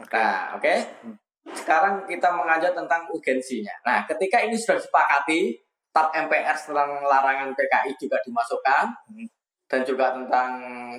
Oke. 0.00 0.16
Nah, 0.16 0.56
oke. 0.56 0.74
Hmm. 1.04 1.16
Sekarang 1.54 2.06
kita 2.10 2.32
mengajak 2.34 2.74
tentang 2.74 3.06
urgensinya. 3.12 3.70
Nah, 3.86 4.02
ketika 4.08 4.42
ini 4.42 4.58
sudah 4.58 4.82
disepakati, 4.82 5.54
TAP 5.94 6.08
MPR 6.28 6.56
setelah 6.58 6.84
larangan 7.00 7.56
PKI 7.56 7.96
juga 7.96 8.20
dimasukkan 8.20 8.84
Hmm. 9.08 9.26
dan 9.66 9.80
juga 9.86 10.12
tentang 10.12 10.50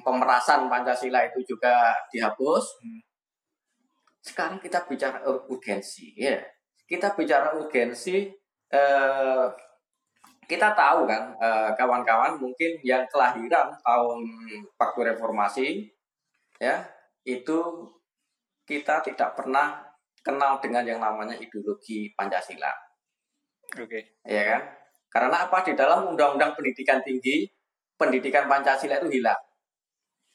pemerasan 0.01 0.65
Pancasila 0.65 1.21
itu 1.27 1.55
juga 1.55 1.93
dihapus. 2.09 2.65
Hmm. 2.81 3.01
Sekarang 4.23 4.57
kita 4.59 4.83
bicara 4.89 5.21
ur- 5.23 5.45
urgensi, 5.47 6.11
ya. 6.17 6.39
Kita 6.87 7.13
bicara 7.13 7.53
urgensi. 7.55 8.27
Eh, 8.67 9.45
kita 10.47 10.71
tahu 10.75 11.07
kan, 11.07 11.35
eh, 11.39 11.69
kawan-kawan 11.75 12.39
mungkin 12.39 12.79
yang 12.83 13.03
kelahiran 13.11 13.71
tahun 13.83 14.19
waktu 14.79 14.99
reformasi, 15.13 15.67
ya 16.59 16.83
itu 17.23 17.59
kita 18.67 18.99
tidak 19.03 19.35
pernah 19.39 19.86
kenal 20.27 20.59
dengan 20.59 20.83
yang 20.83 20.99
namanya 20.99 21.39
ideologi 21.39 22.11
Pancasila, 22.11 22.67
Oke. 23.79 24.19
ya 24.27 24.43
kan? 24.43 24.61
Karena 25.07 25.47
apa 25.47 25.63
di 25.63 25.71
dalam 25.71 26.11
Undang-Undang 26.11 26.51
Pendidikan 26.59 26.99
Tinggi, 26.99 27.47
pendidikan 27.95 28.51
Pancasila 28.51 28.99
itu 28.99 29.07
hilang, 29.07 29.39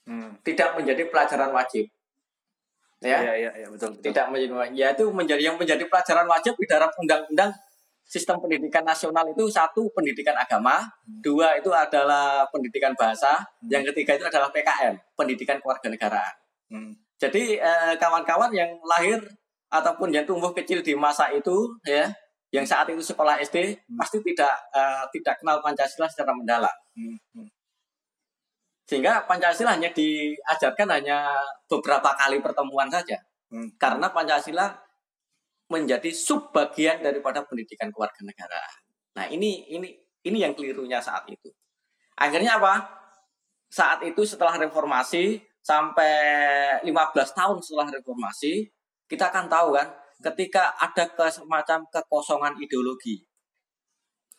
Hmm. 0.02 0.34
tidak 0.42 0.74
menjadi 0.74 1.06
pelajaran 1.12 1.54
wajib, 1.54 1.86
ya, 2.98 3.22
Iya 3.22 3.32
iya 3.38 3.50
iya 3.54 3.66
betul 3.70 3.94
betul. 3.94 4.10
tidak 4.10 4.26
menjadi, 4.34 4.50
ya 4.74 4.88
itu 4.90 5.04
menjadi 5.14 5.42
yang 5.46 5.54
menjadi 5.60 5.84
pelajaran 5.86 6.26
wajib 6.26 6.58
di 6.58 6.66
dalam 6.66 6.90
Undang-Undang 6.98 7.52
Sistem 8.02 8.42
Pendidikan 8.42 8.82
Nasional 8.82 9.24
itu 9.30 9.46
satu 9.46 9.86
pendidikan 9.94 10.34
agama, 10.34 10.82
dua 11.22 11.54
itu 11.56 11.70
adalah 11.70 12.42
pendidikan 12.50 12.90
bahasa, 12.98 13.40
yang 13.70 13.86
ketiga 13.94 14.18
itu 14.18 14.26
adalah 14.26 14.50
PKN, 14.50 14.98
pendidikan 15.14 15.56
kewarganegaraan. 15.62 16.34
Hmm. 16.68 16.92
Jadi 17.22 17.62
eh, 17.62 17.94
kawan-kawan 18.02 18.50
yang 18.50 18.74
lahir 18.82 19.22
ataupun 19.72 20.12
yang 20.12 20.28
tumbuh 20.28 20.52
kecil 20.52 20.84
di 20.84 20.92
masa 20.92 21.32
itu 21.32 21.72
ya, 21.88 22.12
yang 22.52 22.68
saat 22.68 22.84
itu 22.92 23.00
sekolah 23.00 23.40
SD 23.40 23.72
Hmm. 23.72 23.96
pasti 23.96 24.20
tidak 24.20 24.52
eh, 24.76 25.04
tidak 25.16 25.34
kenal 25.40 25.64
Pancasila 25.64 26.04
secara 26.04 26.36
mendalam. 26.36 26.76
Hmm. 26.92 27.16
hmm. 27.40 27.48
Sehingga 28.84 29.24
Pancasila 29.24 29.72
hanya 29.72 29.88
diajarkan 29.88 30.88
hanya 31.00 31.32
beberapa 31.64 32.12
kali 32.12 32.44
pertemuan 32.44 32.92
saja. 32.92 33.16
Hmm. 33.48 33.72
Karena 33.80 34.12
Pancasila 34.12 34.68
menjadi 35.72 36.12
subbagian 36.12 37.00
daripada 37.00 37.40
pendidikan 37.48 37.88
kewarganegaraan. 37.88 38.76
Nah, 39.16 39.24
ini 39.32 39.64
ini 39.72 39.88
ini 40.28 40.38
yang 40.44 40.52
kelirunya 40.52 41.00
saat 41.00 41.24
itu. 41.32 41.48
Akhirnya 42.20 42.60
apa? 42.60 42.84
Saat 43.72 44.04
itu 44.04 44.28
setelah 44.28 44.60
reformasi 44.60 45.40
sampai 45.64 46.12
15 46.84 47.32
tahun 47.32 47.56
setelah 47.64 47.88
reformasi, 47.88 48.68
kita 49.12 49.28
akan 49.28 49.44
tahu 49.52 49.76
kan 49.76 49.92
ketika 50.24 50.72
ada 50.80 51.04
ke 51.12 51.28
semacam 51.28 51.84
kekosongan 51.92 52.56
ideologi, 52.56 53.20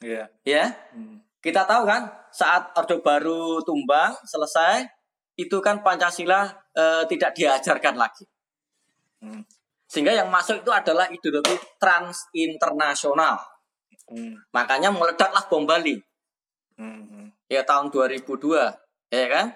Iya. 0.02 0.26
ya. 0.42 0.66
Hmm. 0.98 1.22
Kita 1.38 1.70
tahu 1.70 1.86
kan 1.86 2.10
saat 2.34 2.74
Orde 2.74 2.98
Baru 3.04 3.62
tumbang 3.62 4.16
selesai 4.26 4.88
itu 5.38 5.60
kan 5.62 5.86
Pancasila 5.86 6.50
eh, 6.74 7.04
tidak 7.06 7.38
diajarkan 7.38 7.96
lagi. 8.00 8.26
Hmm. 9.22 9.46
Sehingga 9.86 10.16
yang 10.16 10.34
masuk 10.34 10.66
itu 10.66 10.72
adalah 10.74 11.06
ideologi 11.14 11.54
trans 11.78 12.34
internasional. 12.34 13.38
Hmm. 14.10 14.34
Makanya 14.56 14.90
meledaklah 14.90 15.46
bom 15.52 15.70
Bali 15.70 16.02
hmm. 16.82 17.48
ya 17.52 17.62
tahun 17.62 17.94
2002, 17.94 19.14
ya 19.14 19.28
kan? 19.30 19.48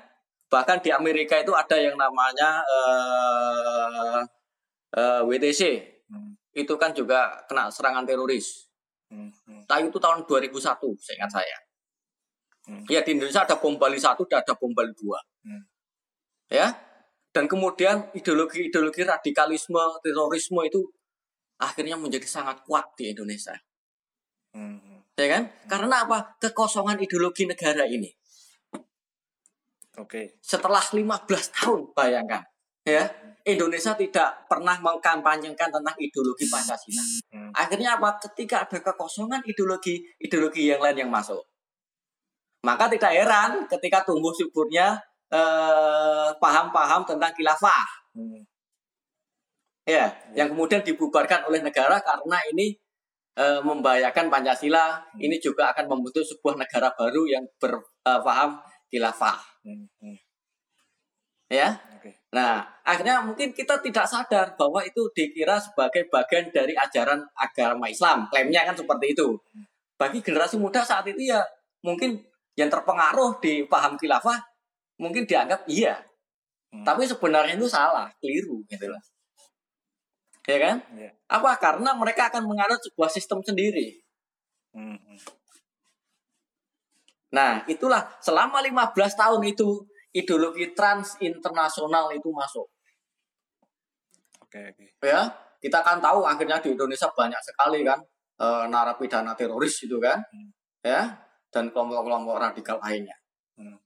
Bahkan 0.47 0.79
di 0.79 0.95
Amerika 0.95 1.36
itu 1.39 1.51
ada 1.51 1.75
yang 1.75 1.95
namanya 2.00 2.63
eh, 2.63 4.19
eh, 4.96 5.22
WTC. 5.25 5.62
Hmm. 6.08 6.38
Itu 6.56 6.79
kan 6.79 6.96
juga 6.96 7.44
kena 7.50 7.67
serangan 7.67 8.08
teroris. 8.08 8.67
Hmm. 9.12 9.32
Hmm. 9.48 9.63
Tapi 9.67 9.88
itu 9.88 10.00
tahun 10.00 10.24
2001, 10.27 10.96
seingat 11.00 11.32
saya. 11.32 11.58
Hmm. 12.67 12.84
Ya 12.91 13.00
di 13.03 13.15
Indonesia 13.15 13.48
ada 13.48 13.56
bom 13.56 13.79
Bali 13.79 13.96
1 13.96 14.20
dan 14.27 14.44
ada 14.44 14.53
bom 14.56 14.72
Bali 14.75 14.91
2. 14.91 15.48
Hmm. 15.48 15.63
Ya. 16.51 16.75
Dan 17.32 17.46
kemudian 17.46 18.10
ideologi-ideologi 18.17 19.06
radikalisme, 19.06 19.79
terorisme 20.01 20.62
itu 20.65 20.82
akhirnya 21.62 21.96
menjadi 21.96 22.25
sangat 22.25 22.63
kuat 22.67 22.91
di 23.00 23.12
Indonesia. 23.15 23.56
Hmm. 24.51 24.79
hmm. 24.79 25.00
Ya 25.17 25.27
kan? 25.34 25.44
Karena 25.65 26.06
apa? 26.06 26.38
Kekosongan 26.38 27.01
ideologi 27.01 27.50
negara 27.50 27.88
ini. 27.89 28.13
Oke. 29.98 30.38
Setelah 30.46 30.84
15 30.84 31.25
tahun, 31.58 31.79
bayangkan. 31.98 32.46
Ya, 32.88 33.03
Indonesia 33.44 33.96
tidak 33.96 34.48
pernah 34.48 34.75
mengkampanyekan 34.79 35.72
tentang 35.72 35.96
ideologi 36.00 36.48
Pancasila. 36.48 37.03
Hmm. 37.32 37.51
Akhirnya 37.51 38.00
apa? 38.00 38.15
Ketika 38.20 38.63
ada 38.67 38.79
kekosongan 38.79 39.44
ideologi, 39.48 40.03
ideologi 40.24 40.72
yang 40.72 40.79
lain 40.84 41.08
yang 41.08 41.12
masuk. 41.12 41.39
Maka 42.63 42.91
tidak 42.91 43.15
heran 43.15 43.63
ketika 43.72 44.03
tumbuh 44.03 44.36
suburnya 44.36 45.00
eh, 45.32 46.29
paham-paham 46.39 47.08
tentang 47.08 47.32
khilafah. 47.32 47.88
Hmm. 48.15 48.44
Ya, 49.88 50.12
yang 50.36 50.51
kemudian 50.51 50.84
dibubarkan 50.84 51.48
oleh 51.48 51.63
negara 51.63 52.03
karena 52.03 52.39
ini 52.51 52.75
eh, 53.39 53.60
membahayakan 53.63 54.27
Pancasila. 54.27 55.00
Ini 55.15 55.39
juga 55.39 55.72
akan 55.72 55.88
membentuk 55.88 56.27
sebuah 56.27 56.60
negara 56.60 56.91
baru 56.96 57.24
yang 57.27 57.48
berpaham 57.60 58.60
khilafah. 58.91 59.39
Hmm. 59.63 59.88
Hmm. 60.03 60.20
Ya. 61.48 61.79
Nah, 62.38 62.62
akhirnya 62.86 63.25
mungkin 63.25 63.50
kita 63.50 63.82
tidak 63.82 64.06
sadar 64.06 64.53
bahwa 64.53 64.86
itu 64.86 65.10
dikira 65.17 65.58
sebagai 65.58 66.06
bagian 66.13 66.53
dari 66.53 66.77
ajaran 66.77 67.25
agama 67.34 67.89
Islam. 67.89 68.29
Klaimnya 68.29 68.62
kan 68.70 68.77
seperti 68.77 69.17
itu. 69.17 69.34
Bagi 69.98 70.22
generasi 70.22 70.62
muda 70.62 70.86
saat 70.86 71.10
itu 71.10 71.34
ya 71.34 71.41
mungkin 71.82 72.22
yang 72.58 72.70
terpengaruh 72.70 73.38
di 73.41 73.65
paham 73.70 73.98
khilafah 73.98 74.38
mungkin 74.98 75.24
dianggap 75.29 75.63
iya 75.70 76.01
Hmm. 76.67 76.84
tapi 76.84 77.08
sebenarnya 77.08 77.56
itu 77.56 77.63
salah 77.63 78.12
keliru 78.20 78.60
gitu 78.67 78.91
loh 78.91 79.00
ya 80.44 80.60
kan 80.60 80.84
Iya. 81.00 81.15
apa 81.32 81.56
karena 81.56 81.96
mereka 81.96 82.27
akan 82.27 82.44
menganut 82.44 82.75
sebuah 82.84 83.08
sistem 83.08 83.39
sendiri 83.39 83.96
Hmm, 84.75 85.00
hmm. 85.00 85.20
nah 87.32 87.63
itulah 87.72 88.03
selama 88.20 88.60
15 88.60 89.15
tahun 89.15 89.41
itu 89.48 89.79
ideologi 90.17 90.74
trans 90.74 91.21
internasional 91.21 92.09
itu 92.09 92.29
masuk 92.33 92.65
Oke, 94.41 94.74
oke. 94.74 94.86
ya 95.03 95.27
kita 95.59 95.83
kan 95.83 96.00
tahu 96.00 96.24
akhirnya 96.24 96.57
di 96.63 96.71
Indonesia 96.74 97.09
banyak 97.12 97.41
sekali 97.43 97.83
kan 97.83 98.00
eh, 98.39 98.65
narapidana 98.71 99.36
teroris 99.38 99.86
itu 99.86 99.97
kan 100.01 100.17
Hmm. 100.33 100.50
ya 100.81 101.01
dan 101.53 101.69
kelompok-kelompok 101.71 102.36
radikal 102.39 102.77
lainnya 102.81 103.15
Hmm. 103.59 103.77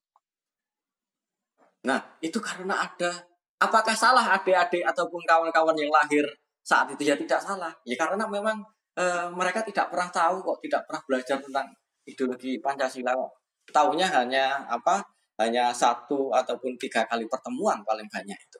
nah 1.87 1.99
itu 2.21 2.37
karena 2.37 2.85
ada 2.85 3.11
apakah 3.57 3.95
salah 3.97 4.37
adik-adik 4.37 4.85
ataupun 4.85 5.21
kawan-kawan 5.25 5.73
yang 5.77 5.89
lahir 5.89 6.25
saat 6.61 6.91
itu 6.93 7.09
ya 7.09 7.17
tidak 7.17 7.41
salah 7.41 7.73
ya 7.87 7.97
karena 7.97 8.21
memang 8.29 8.61
eh, 8.99 9.27
mereka 9.33 9.65
tidak 9.65 9.89
pernah 9.89 10.09
tahu 10.13 10.45
kok 10.45 10.57
tidak 10.61 10.81
pernah 10.85 11.01
belajar 11.09 11.37
tentang 11.41 11.67
ideologi 12.05 12.61
Pancasila 12.61 13.17
kok 13.17 13.31
tahunya 13.73 14.07
hanya 14.13 14.61
apa 14.69 15.01
hanya 15.39 15.71
satu 15.71 16.33
ataupun 16.33 16.75
tiga 16.81 17.07
kali 17.07 17.25
pertemuan 17.29 17.79
paling 17.87 18.07
banyak 18.11 18.35
itu 18.35 18.59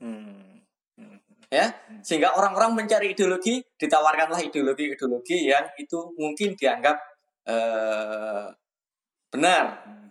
Hmm. 0.00 0.56
Hmm. 0.96 1.18
ya 1.52 1.68
sehingga 2.00 2.32
orang-orang 2.32 2.72
mencari 2.72 3.12
ideologi 3.12 3.60
ditawarkanlah 3.76 4.40
ideologi-ideologi 4.48 5.44
yang 5.50 5.66
itu 5.76 5.98
mungkin 6.16 6.56
dianggap 6.56 6.96
eh, 7.44 8.46
benar 9.32 9.64
Hmm. 9.84 10.08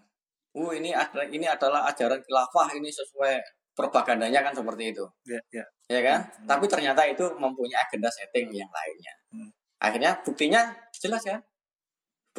uh 0.61 0.71
ini 0.77 0.93
ada 0.93 1.25
ini 1.25 1.45
adalah 1.49 1.89
ajaran 1.89 2.21
khilafah 2.21 2.69
ini 2.77 2.89
sesuai 2.93 3.33
propagandanya 3.73 4.43
kan 4.45 4.53
seperti 4.53 4.91
itu 4.93 5.05
Ya, 5.25 5.39
ya. 5.49 5.65
ya 5.89 5.99
kan 6.05 6.19
Hmm. 6.27 6.45
tapi 6.45 6.65
ternyata 6.69 7.01
itu 7.09 7.25
mempunyai 7.37 7.79
agenda 7.81 8.09
setting 8.13 8.53
yang 8.53 8.69
lainnya 8.69 9.13
Hmm. 9.33 9.49
akhirnya 9.81 10.11
buktinya 10.21 10.61
jelas 10.93 11.23
ya 11.25 11.37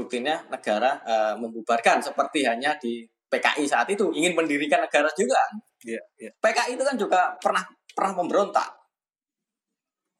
buktinya 0.00 0.40
negara 0.48 0.96
eh, 1.04 1.34
membubarkan 1.36 2.00
seperti 2.00 2.48
hanya 2.48 2.72
di 2.80 3.04
PKI 3.28 3.68
saat 3.68 3.86
itu 3.92 4.08
ingin 4.16 4.32
mendirikan 4.32 4.80
negara 4.80 5.06
juga 5.12 5.38
Ya, 5.80 5.96
ya. 6.20 6.28
PKI 6.44 6.76
itu 6.76 6.84
kan 6.84 6.96
juga 6.96 7.20
pernah 7.40 7.64
pernah 7.92 8.12
memberontak 8.16 8.68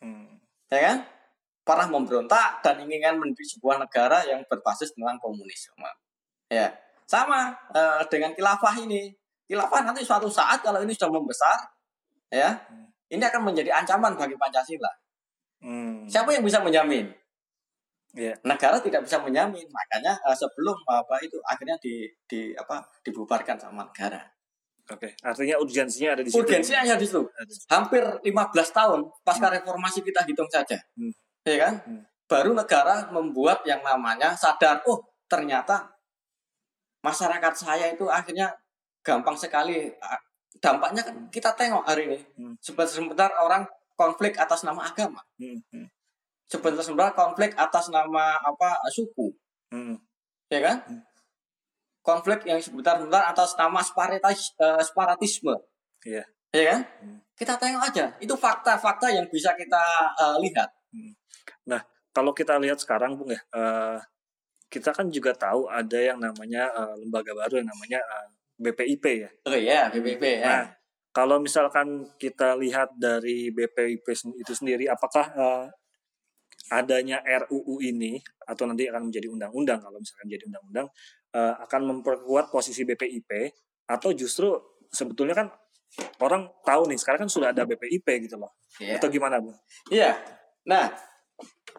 Hmm. 0.00 0.40
ya 0.72 0.80
kan 0.80 0.98
pernah 1.60 1.86
memberontak 1.92 2.64
dan 2.64 2.80
inginkan 2.80 3.20
mendirikan 3.20 3.52
sebuah 3.60 3.76
negara 3.84 4.24
yang 4.24 4.40
berbasis 4.48 4.96
tentang 4.96 5.20
komunisme 5.20 5.84
ya 6.48 6.72
sama 7.04 7.52
eh, 7.76 8.00
dengan 8.08 8.32
khilafah 8.32 8.80
ini 8.80 9.12
khilafah 9.44 9.84
nanti 9.84 10.00
suatu 10.00 10.32
saat 10.32 10.64
kalau 10.64 10.80
ini 10.80 10.96
sudah 10.96 11.12
membesar 11.12 11.58
ya 12.32 12.56
Hmm. 12.72 12.88
ini 13.12 13.20
akan 13.20 13.52
menjadi 13.52 13.76
ancaman 13.76 14.16
bagi 14.16 14.40
pancasila 14.40 14.88
Hmm. 15.60 16.08
siapa 16.08 16.32
yang 16.32 16.40
bisa 16.40 16.64
menjamin 16.64 17.12
Iya. 18.10 18.34
negara 18.42 18.78
tidak 18.78 19.06
bisa 19.06 19.22
menjamin 19.22 19.62
makanya 19.66 20.18
eh, 20.20 20.34
sebelum 20.34 20.74
apa 20.84 21.14
itu 21.20 21.38
akhirnya 21.42 21.78
di, 21.78 22.04
di 22.24 22.50
apa 22.52 22.82
dibubarkan 23.00 23.54
sama 23.56 23.86
negara 23.86 24.18
Oke, 24.90 25.14
artinya 25.22 25.54
urgensinya 25.56 26.18
ada 26.18 26.22
di 26.26 26.28
situ. 26.28 26.42
urgensinya 26.42 26.82
hanya 26.82 26.98
di 26.98 27.06
situ 27.06 27.22
Ada 27.22 27.46
di 27.46 27.54
situ. 27.54 27.66
hampir 27.70 28.02
15 28.02 28.26
tahun 28.74 29.00
pasca 29.22 29.46
reformasi 29.48 30.02
kita 30.02 30.26
hitung 30.26 30.50
saja 30.50 30.74
Hmm. 30.92 31.14
ya 31.44 31.56
kan 31.60 31.74
Hmm. 31.80 32.02
baru 32.26 32.50
negara 32.52 33.06
membuat 33.10 33.62
yang 33.62 33.78
namanya 33.80 34.34
sadar 34.34 34.82
oh 34.84 34.98
ternyata 35.26 35.94
masyarakat 37.00 37.54
saya 37.54 37.86
itu 37.88 38.04
akhirnya 38.06 38.50
gampang 39.00 39.32
sekali 39.34 39.94
dampaknya 40.58 41.00
kan 41.00 41.16
kita 41.30 41.54
tengok 41.54 41.86
hari 41.86 42.02
ini 42.06 42.18
Hmm. 42.34 42.54
sebentar-sebentar 42.58 43.30
orang 43.38 43.64
konflik 43.94 44.34
atas 44.34 44.62
nama 44.62 44.82
agama 44.84 45.22
Hmm. 45.38 45.86
Hmm. 46.50 46.58
sebentar-sebentar 46.58 47.14
konflik 47.14 47.54
atas 47.54 47.86
nama 47.88 48.34
apa 48.42 48.74
suku 48.90 49.30
Hmm. 49.70 49.94
ya 50.50 50.58
kan 50.58 50.76
Hmm. 50.82 51.00
konflik 52.02 52.42
yang 52.42 52.58
sebentar-sebentar 52.58 53.22
atas 53.22 53.54
nama 53.54 53.78
separatis, 53.78 54.50
eh, 54.58 54.82
separatisme 54.82 55.54
Iya. 56.02 56.26
ya 56.50 56.64
kan 56.74 56.80
Hmm. 56.98 57.18
kita 57.38 57.54
tengok 57.54 57.82
aja 57.86 58.04
itu 58.18 58.34
fakta-fakta 58.34 59.14
yang 59.14 59.30
bisa 59.30 59.54
kita 59.54 59.82
eh, 60.18 60.36
lihat 60.42 60.70
Kalau 62.10 62.34
kita 62.34 62.58
lihat 62.58 62.74
sekarang, 62.74 63.14
Bung 63.14 63.30
ya, 63.30 63.38
eh, 63.54 64.02
kita 64.66 64.90
kan 64.90 65.06
juga 65.14 65.30
tahu 65.30 65.70
ada 65.70 65.94
yang 65.94 66.18
namanya 66.18 66.66
eh, 66.66 66.94
lembaga 66.98 67.30
baru 67.38 67.62
yang 67.62 67.70
namanya 67.70 68.02
eh, 68.02 68.26
BPIP 68.58 69.04
ya. 69.22 69.30
oh 69.46 69.54
iya 69.54 69.86
BBB 69.94 70.42
ya 70.42 70.42
Nah, 70.42 70.64
kalau 71.14 71.38
misalkan 71.38 72.10
kita 72.18 72.58
lihat 72.58 72.90
dari 72.98 73.54
BPIP 73.54 74.02
itu 74.42 74.52
sendiri, 74.52 74.90
apakah 74.90 75.30
eh, 75.30 75.64
adanya 76.70 77.18
RUU 77.26 77.82
ini 77.82 78.22
atau 78.46 78.64
nanti 78.70 78.86
akan 78.86 79.10
menjadi 79.10 79.26
undang-undang 79.26 79.82
kalau 79.82 79.98
misalkan 79.98 80.26
jadi 80.30 80.44
undang-undang 80.46 80.86
eh, 81.34 81.54
akan 81.66 81.80
memperkuat 81.90 82.54
posisi 82.54 82.86
BPIP 82.86 83.30
atau 83.90 84.14
justru 84.14 84.54
sebetulnya 84.90 85.34
kan 85.34 85.48
orang 86.22 86.46
tahu 86.62 86.86
nih 86.86 86.98
sekarang 86.98 87.26
kan 87.26 87.30
sudah 87.30 87.50
ada 87.50 87.66
BPIP 87.66 88.30
gitu 88.30 88.38
loh 88.38 88.54
Iya. 88.78 89.02
atau 89.02 89.08
gimana 89.10 89.42
bu? 89.42 89.50
Iya. 89.90 90.14
Nah, 90.70 90.86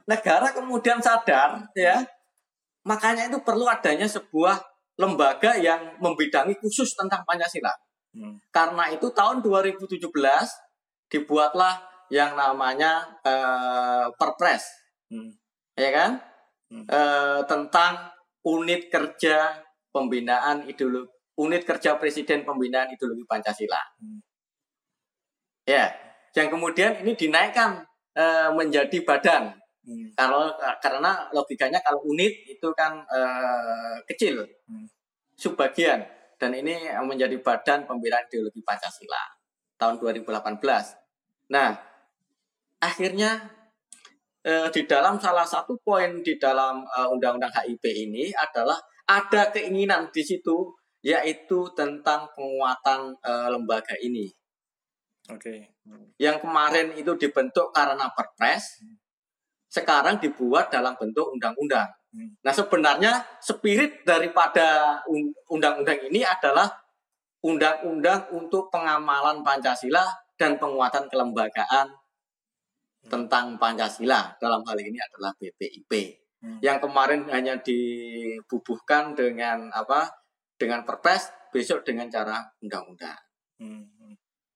negara 0.04 0.52
kemudian 0.52 1.00
sadar 1.00 1.72
ya, 1.72 2.04
makanya 2.84 3.32
itu 3.32 3.40
perlu 3.40 3.64
adanya 3.70 4.10
sebuah 4.10 4.60
lembaga 5.00 5.56
yang 5.56 5.96
membidangi 6.04 6.60
khusus 6.60 6.92
tentang 6.94 7.24
Pancasila. 7.24 7.72
Hmm. 8.12 8.36
Karena 8.52 8.92
itu 8.92 9.08
tahun 9.16 9.40
2017 9.40 10.04
dibuatlah 11.08 11.80
yang 12.12 12.36
namanya 12.36 13.08
eh, 13.24 14.06
Perpres, 14.20 14.81
Hmm. 15.12 15.32
ya 15.76 15.90
kan? 15.92 16.12
Hmm. 16.72 16.88
Eh, 16.88 17.42
tentang 17.52 18.16
unit 18.48 18.88
kerja 18.88 19.60
pembinaan 19.92 20.64
ideologi 20.72 21.12
unit 21.36 21.64
kerja 21.68 22.00
presiden 22.00 22.48
pembinaan 22.48 22.92
ideologi 22.96 23.28
Pancasila. 23.28 23.82
Hmm. 24.00 24.24
Ya, 25.68 25.92
yang 26.34 26.48
kemudian 26.48 27.04
ini 27.04 27.14
dinaikkan 27.14 27.84
eh, 28.16 28.50
menjadi 28.56 28.98
badan 29.04 29.60
Hmm. 29.82 30.14
kalau 30.14 30.54
karena 30.78 31.26
logikanya 31.34 31.82
kalau 31.82 32.06
unit 32.06 32.30
itu 32.46 32.70
kan 32.78 33.02
eh, 33.02 33.98
kecil 34.06 34.46
Hmm. 34.70 34.86
subbagian 35.34 36.06
dan 36.38 36.54
ini 36.54 36.86
menjadi 37.02 37.34
badan 37.42 37.90
pembinaan 37.90 38.30
ideologi 38.30 38.62
Pancasila 38.62 39.22
tahun 39.82 39.98
2018. 39.98 40.94
Nah, 41.50 41.74
akhirnya 42.78 43.42
eh, 44.46 44.68
di 44.74 44.82
dalam 44.90 45.18
salah 45.22 45.46
satu 45.46 45.78
poin 45.82 46.22
di 46.22 46.38
dalam 46.38 46.82
eh, 46.86 47.08
undang-undang 47.10 47.52
HIP 47.52 47.86
ini 47.86 48.34
adalah 48.34 48.78
ada 49.10 49.50
keinginan 49.54 50.10
di 50.10 50.22
situ 50.22 50.74
yaitu 51.02 51.66
tentang 51.74 52.30
penguatan 52.38 53.14
eh, 53.22 53.48
lembaga 53.50 53.98
ini 54.02 54.30
Oke. 55.30 55.78
Hmm. 55.86 56.14
yang 56.22 56.38
kemarin 56.42 56.94
itu 56.94 57.14
dibentuk 57.18 57.74
karena 57.74 58.10
perpres 58.14 58.82
sekarang 59.72 60.20
dibuat 60.20 60.68
dalam 60.68 60.92
bentuk 61.00 61.32
undang-undang. 61.32 61.88
Hmm. 62.12 62.36
Nah 62.44 62.52
sebenarnya 62.52 63.24
spirit 63.40 64.04
daripada 64.04 65.00
un- 65.08 65.32
undang-undang 65.48 66.12
ini 66.12 66.28
adalah 66.28 66.68
undang-undang 67.40 68.28
untuk 68.36 68.68
pengamalan 68.68 69.40
Pancasila 69.42 70.04
dan 70.36 70.60
penguatan 70.60 71.08
kelembagaan 71.08 71.88
tentang 73.10 73.58
Pancasila. 73.58 74.36
Dalam 74.38 74.62
hal 74.62 74.78
ini 74.78 74.98
adalah 75.02 75.34
BPIP 75.38 76.20
Hmm. 76.42 76.58
yang 76.58 76.82
kemarin 76.82 77.30
hanya 77.30 77.54
dibubuhkan 77.62 79.14
dengan 79.14 79.70
apa? 79.70 80.10
Dengan 80.58 80.82
perpres 80.82 81.30
besok 81.54 81.86
dengan 81.86 82.10
cara 82.10 82.42
undang-undang. 82.66 83.18
Hmm. 83.62 83.86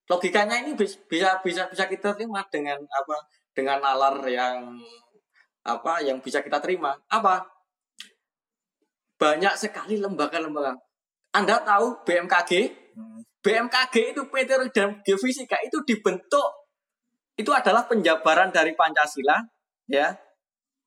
Logikanya 0.10 0.66
ini 0.66 0.74
bis- 0.74 0.98
bisa 1.06 1.38
bisa 1.46 1.70
bisa 1.70 1.86
kita 1.86 2.18
terima 2.18 2.42
dengan 2.50 2.82
apa? 2.82 3.18
Dengan 3.54 3.86
nalar 3.86 4.18
yang 4.26 4.82
apa? 5.62 6.02
Yang 6.02 6.26
bisa 6.26 6.42
kita 6.42 6.58
terima. 6.58 6.98
Apa? 7.06 7.46
Banyak 9.22 9.54
sekali 9.54 10.02
lembaga-lembaga. 10.02 10.74
Anda 11.38 11.62
tahu 11.62 12.02
BMKG 12.02 12.52
Hmm. 12.98 13.22
BMKG 13.46 14.16
itu 14.16 14.24
Meteorologi 14.32 14.74
dan 14.74 14.98
Geofisika 15.06 15.60
itu 15.62 15.78
dibentuk 15.86 16.65
itu 17.36 17.52
adalah 17.52 17.84
penjabaran 17.88 18.52
dari 18.52 18.72
Pancasila 18.76 19.40
ya 19.92 20.16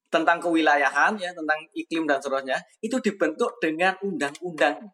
tentang 0.08 0.40
kewilayahan 0.40 1.20
ya 1.20 1.30
tentang 1.36 1.60
iklim 1.76 2.08
dan 2.08 2.16
seterusnya 2.18 2.58
itu 2.80 2.96
dibentuk 3.04 3.52
dengan 3.60 3.92
undang-undang 4.00 4.88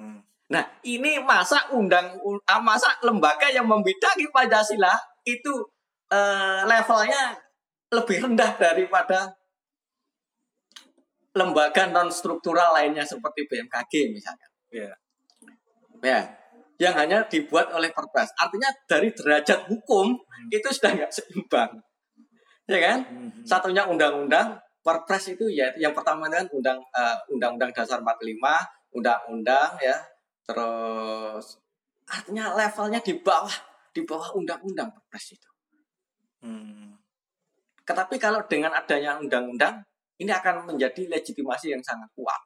Hmm. 0.00 0.24
Nah, 0.48 0.64
ini 0.80 1.20
masa 1.20 1.68
undang 1.76 2.16
un- 2.24 2.40
ah, 2.48 2.56
masa 2.56 2.88
lembaga 3.04 3.52
yang 3.52 3.68
membidangi 3.68 4.32
Pancasila 4.32 4.96
itu 5.28 5.52
eh, 6.10 6.60
levelnya 6.64 7.36
lebih 7.92 8.24
rendah 8.26 8.56
daripada 8.58 9.30
lembaga 11.36 11.86
non 11.86 12.10
struktural 12.10 12.74
lainnya 12.74 13.06
seperti 13.06 13.46
BMKG 13.46 13.92
misalnya. 14.10 14.48
Iya. 14.74 14.92
Ya, 16.00 16.20
yang 16.80 16.96
hanya 16.96 17.28
dibuat 17.28 17.68
oleh 17.76 17.92
Perpres. 17.92 18.32
Artinya 18.40 18.72
dari 18.88 19.12
derajat 19.12 19.68
hukum 19.68 20.16
itu 20.48 20.68
sudah 20.72 20.96
nggak 20.96 21.12
seimbang, 21.12 21.76
ya 22.64 22.78
kan? 22.80 22.98
Mhm. 23.04 23.44
Satunya 23.44 23.84
undang-undang, 23.84 24.56
Perpres 24.80 25.36
itu 25.36 25.44
ya 25.52 25.68
yang 25.76 25.92
pertama 25.92 26.32
kan 26.32 26.48
undang 26.48 26.80
eh, 26.80 27.16
undang-undang 27.28 27.68
dasar 27.76 28.00
45, 28.00 28.64
undang-undang 28.96 29.76
ya, 29.84 30.00
terus 30.48 31.60
artinya 32.08 32.56
levelnya 32.56 33.04
di 33.04 33.20
bawah 33.20 33.52
di 33.92 34.00
bawah 34.08 34.32
undang-undang 34.40 34.88
Perpres 34.88 35.36
itu. 35.36 35.50
Hmm. 36.40 36.96
Tetapi 37.84 38.16
kalau 38.16 38.40
dengan 38.48 38.72
adanya 38.72 39.20
undang-undang, 39.20 39.84
ini 40.16 40.32
akan 40.32 40.72
menjadi 40.72 41.12
legitimasi 41.12 41.76
yang 41.76 41.84
sangat 41.84 42.08
kuat. 42.16 42.40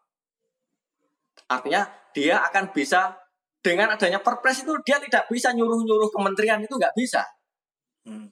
Artinya 1.47 1.87
dia 2.11 2.42
akan 2.51 2.75
bisa 2.75 3.14
dengan 3.64 3.96
adanya 3.96 4.20
perpres 4.20 4.61
itu 4.61 4.77
dia 4.85 5.00
tidak 5.00 5.24
bisa 5.33 5.57
nyuruh-nyuruh 5.57 6.12
kementerian 6.12 6.61
itu 6.61 6.77
nggak 6.77 6.92
bisa. 6.92 7.24
Hmm. 8.05 8.29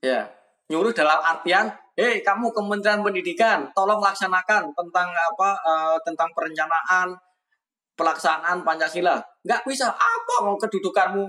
Ya, 0.00 0.24
nyuruh 0.72 0.96
dalam 0.96 1.20
artian, 1.20 1.68
hei 1.92 2.24
kamu 2.24 2.48
Kementerian 2.56 3.04
Pendidikan, 3.04 3.68
tolong 3.76 4.00
laksanakan 4.00 4.72
tentang 4.72 5.08
apa 5.12 5.50
eh, 5.60 5.96
tentang 6.08 6.32
perencanaan 6.32 7.12
pelaksanaan 8.00 8.64
Pancasila. 8.64 9.20
Nggak 9.44 9.68
bisa. 9.68 9.92
Apa 9.92 10.48
mau 10.48 10.56
kedudukanmu 10.56 11.28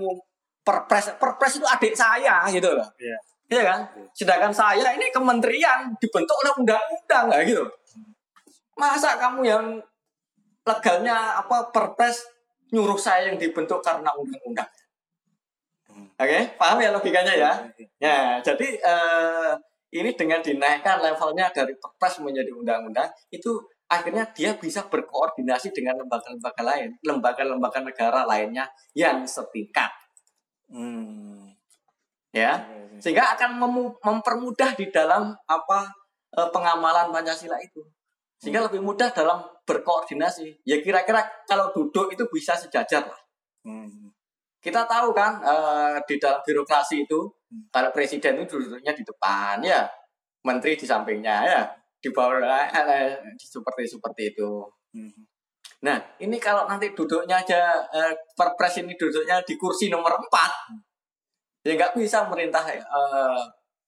perpres? 0.64 1.12
Perpres 1.20 1.60
itu 1.60 1.68
adik 1.68 1.92
saya 1.92 2.48
gitu 2.48 2.72
loh. 2.72 2.88
Iya. 2.96 3.18
Iya 3.52 3.62
kan? 3.68 3.80
Sedangkan 4.16 4.48
saya 4.48 4.96
ini 4.96 5.12
kementerian 5.12 5.92
dibentuk 6.00 6.32
oleh 6.40 6.52
undang-undang 6.56 7.28
lah 7.28 7.44
gitu. 7.44 7.68
Masa 8.80 9.20
kamu 9.20 9.44
yang 9.44 9.66
legalnya 10.64 11.36
apa 11.36 11.68
perpres 11.68 12.24
nyuruh 12.72 12.96
saya 12.96 13.28
yang 13.28 13.36
dibentuk 13.36 13.84
karena 13.84 14.08
undang-undang? 14.16 14.68
Hmm. 15.86 16.08
Oke, 16.16 16.56
paham 16.56 16.80
ya 16.80 16.90
logikanya 16.90 17.34
ya? 17.36 17.52
Ya, 18.00 18.40
jadi 18.40 18.80
eh, 18.80 19.52
ini 19.92 20.16
dengan 20.16 20.40
dinaikkan 20.40 21.04
levelnya 21.04 21.52
dari 21.52 21.76
perpres 21.76 22.16
menjadi 22.24 22.48
undang-undang, 22.56 23.12
itu 23.28 23.60
akhirnya 23.92 24.24
dia 24.32 24.56
bisa 24.56 24.88
berkoordinasi 24.88 25.68
dengan 25.76 26.00
lembaga-lembaga 26.00 26.62
lain, 26.64 26.96
lembaga-lembaga 27.04 27.84
negara 27.84 28.24
lainnya 28.24 28.64
yang 28.96 29.20
setingkat, 29.28 29.92
Hmm. 30.72 31.52
ya. 32.32 32.56
Sehingga 32.96 33.36
akan 33.36 33.60
memu- 33.60 34.00
mempermudah 34.00 34.72
di 34.72 34.88
dalam 34.88 35.36
apa 35.44 35.92
eh, 36.32 36.48
pengamalan 36.48 37.12
Pancasila 37.12 37.60
itu. 37.60 37.84
Sehingga 38.42 38.66
lebih 38.66 38.82
mudah 38.82 39.14
dalam 39.14 39.38
berkoordinasi. 39.62 40.66
Ya 40.66 40.82
kira-kira 40.82 41.22
kalau 41.46 41.70
duduk 41.70 42.10
itu 42.10 42.26
bisa 42.26 42.58
sejajar 42.58 43.06
lah. 43.06 43.20
Hmm. 43.62 44.10
Kita 44.58 44.82
tahu 44.82 45.14
kan 45.14 45.38
eh, 45.38 45.96
di 46.10 46.18
dalam 46.18 46.42
birokrasi 46.42 47.06
itu 47.06 47.30
kalau 47.70 47.94
presiden 47.94 48.42
itu 48.42 48.58
duduknya 48.58 48.90
di 48.90 49.06
depan 49.06 49.62
ya, 49.62 49.86
menteri 50.42 50.74
di 50.74 50.82
sampingnya 50.82 51.36
ya, 51.46 51.62
di 52.02 52.10
bawah 52.10 52.42
eh, 52.42 52.66
eh, 52.74 53.14
seperti 53.38 53.86
seperti 53.86 54.34
itu. 54.34 54.66
Hmm. 54.90 55.22
Nah 55.86 55.98
ini 56.18 56.42
kalau 56.42 56.66
nanti 56.66 56.90
duduknya 56.90 57.38
aja 57.46 57.78
eh, 57.94 58.14
perpres 58.34 58.82
ini 58.82 58.98
duduknya 58.98 59.38
di 59.46 59.54
kursi 59.54 59.86
nomor 59.86 60.18
4 60.18 61.62
ya 61.62 61.78
nggak 61.78 61.94
bisa 61.94 62.26
merintah 62.26 62.66
eh, 62.66 63.42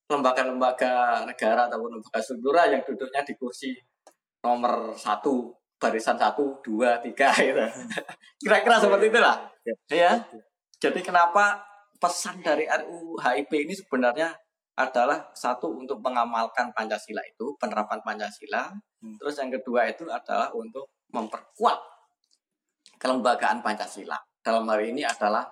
lembaga-lembaga 0.06 1.26
negara 1.26 1.66
ataupun 1.66 1.98
lembaga 1.98 2.18
struktural 2.22 2.70
yang 2.70 2.82
duduknya 2.86 3.22
di 3.26 3.34
kursi 3.34 3.74
nomor 4.44 4.92
satu 4.92 5.56
barisan 5.80 6.20
satu 6.20 6.60
dua 6.60 7.00
tiga 7.00 7.32
gitu. 7.40 7.64
Kira-kira 8.36 8.76
seperti 8.76 9.08
itulah. 9.08 9.36
Ya. 9.88 10.12
Jadi 10.76 11.00
kenapa 11.00 11.64
pesan 11.96 12.44
dari 12.44 12.68
RUU 12.68 13.16
HIP 13.16 13.52
ini 13.64 13.72
sebenarnya 13.72 14.36
adalah 14.74 15.30
satu 15.32 15.70
untuk 15.70 16.02
mengamalkan 16.02 16.74
Pancasila 16.74 17.22
itu, 17.24 17.56
penerapan 17.56 18.02
Pancasila. 18.04 18.68
Hmm. 19.00 19.16
Terus 19.16 19.34
yang 19.40 19.50
kedua 19.54 19.88
itu 19.88 20.04
adalah 20.10 20.50
untuk 20.52 20.92
memperkuat 21.14 21.78
kelembagaan 22.98 23.64
Pancasila. 23.64 24.18
Dalam 24.44 24.68
hari 24.68 24.92
ini 24.92 25.06
adalah 25.06 25.46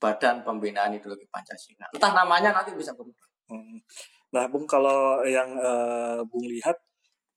Badan 0.00 0.40
Pembinaan 0.42 0.96
Ideologi 0.96 1.28
Pancasila. 1.28 1.92
Entah 1.92 2.12
namanya 2.16 2.50
nanti 2.56 2.72
bisa 2.72 2.96
berubah. 2.96 3.28
Hmm. 3.52 3.78
Nah, 4.32 4.48
Bung 4.48 4.64
kalau 4.64 5.20
yang 5.26 5.52
eh, 5.60 6.18
Bung 6.24 6.48
lihat 6.48 6.80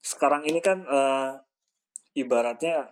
sekarang 0.04 0.44
ini 0.44 0.60
kan 0.60 0.84
eh, 0.84 1.32
ibaratnya 2.20 2.92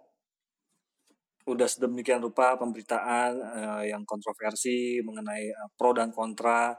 udah 1.44 1.68
sedemikian 1.68 2.24
rupa 2.24 2.56
pemberitaan 2.56 3.32
eh, 3.36 3.84
yang 3.92 4.08
kontroversi 4.08 5.04
mengenai 5.04 5.52
eh, 5.52 5.70
pro 5.76 5.92
dan 5.92 6.16
kontra 6.16 6.72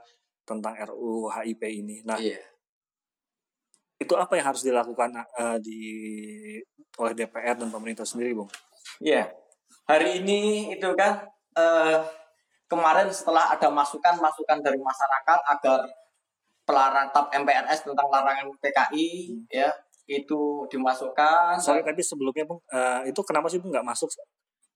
tentang 0.48 0.72
RUU 0.74 1.28
HIP 1.28 1.62
ini. 1.68 2.00
Nah, 2.02 2.16
Iya. 2.16 2.40
itu 4.02 4.14
apa 4.18 4.34
yang 4.34 4.50
harus 4.50 4.64
dilakukan 4.64 5.14
eh, 5.14 5.58
di 5.60 5.80
oleh 6.98 7.12
DPR 7.12 7.60
dan 7.60 7.68
pemerintah 7.68 8.08
sendiri, 8.08 8.32
Bung? 8.32 8.50
Iya. 9.04 9.28
Hari 9.84 10.24
ini 10.24 10.72
itu 10.72 10.88
kan 10.96 11.28
eh, 11.60 11.98
kemarin 12.72 13.12
setelah 13.12 13.52
ada 13.52 13.68
masukan-masukan 13.68 14.64
dari 14.64 14.80
masyarakat 14.80 15.38
agar 15.52 15.80
pelarangan 16.64 17.12
TAP 17.12 17.26
MPRS 17.44 17.84
tentang 17.84 18.08
larangan 18.08 18.48
PKI 18.62 19.08
ya 19.52 19.68
itu 20.06 20.66
dimasukkan. 20.68 21.58
Sorry 21.58 21.82
tadi 21.86 22.02
sebelumnya, 22.02 22.44
Bung, 22.46 22.60
eh, 22.70 23.10
itu 23.10 23.20
kenapa 23.22 23.46
sih 23.46 23.62
Bung 23.62 23.70
nggak 23.70 23.86
masuk 23.86 24.10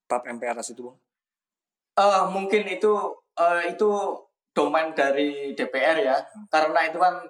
TAP 0.07 0.23
MPRS 0.39 0.73
itu, 0.73 0.87
Bung? 0.87 0.97
Eh, 1.97 2.25
mungkin 2.29 2.63
itu 2.69 2.93
eh, 3.41 3.73
itu 3.73 3.91
domain 4.53 4.93
dari 4.93 5.53
DPR 5.53 5.97
ya 6.01 6.17
karena 6.49 6.89
itu 6.89 6.97
kan 6.97 7.25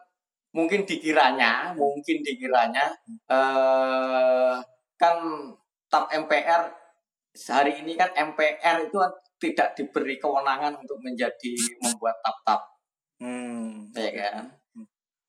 mungkin 0.55 0.87
dikiranya 0.87 1.75
mungkin 1.75 2.23
dikiranya 2.23 2.95
eh, 3.31 4.55
kan 4.99 5.17
TAP 5.87 6.07
MPR 6.27 6.63
hari 7.51 7.83
ini 7.83 7.95
kan 7.95 8.11
MPR 8.15 8.91
itu 8.91 8.97
kan 8.99 9.13
tidak 9.37 9.75
diberi 9.79 10.17
kewenangan 10.19 10.79
untuk 10.83 10.99
menjadi 11.03 11.55
membuat 11.83 12.19
tap-tap 12.23 12.63
Hmm. 13.17 13.89
ya 13.97 14.13
kan 14.13 14.53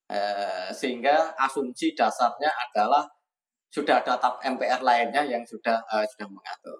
Eh, 0.08 0.72
sehingga 0.72 1.36
asumsi 1.36 1.92
dasarnya 1.92 2.48
adalah 2.48 3.04
sudah 3.68 4.00
ada 4.00 4.16
tap 4.16 4.40
MPR 4.40 4.80
lainnya 4.80 5.20
yang 5.28 5.44
sudah 5.44 5.76
eh, 5.84 6.08
sudah 6.16 6.28
mengatur 6.32 6.80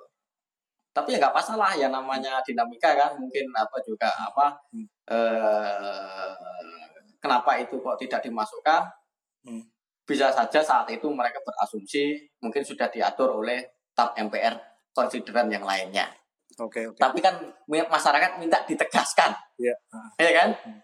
tapi 0.96 1.14
ya 1.14 1.20
nggak 1.20 1.36
masalah 1.36 1.76
ya 1.76 1.92
namanya 1.92 2.40
dinamika 2.42 2.96
kan 2.96 3.20
mungkin 3.20 3.52
apa 3.52 3.78
juga 3.84 4.08
apa 4.10 4.56
Hmm. 4.72 4.88
eh, 5.12 6.32
kenapa 7.20 7.60
itu 7.60 7.76
kok 7.78 8.00
tidak 8.00 8.24
dimasukkan 8.24 8.88
Hmm. 9.44 9.64
bisa 10.08 10.32
saja 10.32 10.64
saat 10.64 10.88
itu 10.88 11.12
mereka 11.12 11.44
berasumsi 11.44 12.32
mungkin 12.40 12.64
sudah 12.64 12.88
diatur 12.88 13.44
oleh 13.44 13.60
tap 13.92 14.16
MPR 14.16 14.56
konsideran 14.96 15.52
yang 15.52 15.68
lainnya 15.68 16.08
Oke, 16.58 16.88
oke. 16.88 16.96
tapi 16.98 17.20
kan 17.20 17.36
masyarakat 17.68 18.40
minta 18.40 18.64
ditegaskan 18.64 19.36
Iya. 19.60 19.76
Ah. 19.92 20.10
ya 20.16 20.32
kan 20.32 20.50
Hmm. 20.64 20.80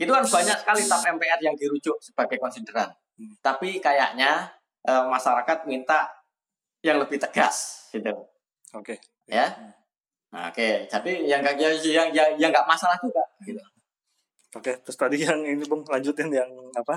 Itu 0.00 0.08
kan 0.08 0.24
banyak 0.24 0.56
sekali 0.64 0.82
tap 0.88 1.04
MPR 1.04 1.40
yang 1.44 1.56
dirujuk 1.56 1.96
sebagai 2.00 2.40
konsideran 2.40 2.88
Hmm. 3.20 3.36
tapi 3.44 3.84
kayaknya 3.84 4.48
eh, 4.88 5.04
masyarakat 5.04 5.68
minta 5.68 6.08
yang 6.80 6.96
lebih 6.96 7.20
tegas 7.20 7.84
gitu 7.92 8.16
Oke. 8.72 8.96
ya 9.28 9.76
Nah, 10.32 10.48
oke 10.48 10.88
jadi 10.88 11.12
yang 11.28 11.44
nggak 11.44 11.58
yang 11.60 11.74
yang 11.84 12.08
yang 12.16 12.28
yang 12.40 12.50
nggak 12.54 12.64
masalah 12.64 12.96
juga 13.02 13.20
gitu. 13.44 13.60
Oke, 14.56 14.78
terus 14.80 14.96
tadi 14.96 15.20
yang 15.20 15.42
ini 15.42 15.66
Bung 15.68 15.84
lanjutin 15.84 16.30
yang 16.32 16.48
apa? 16.72 16.96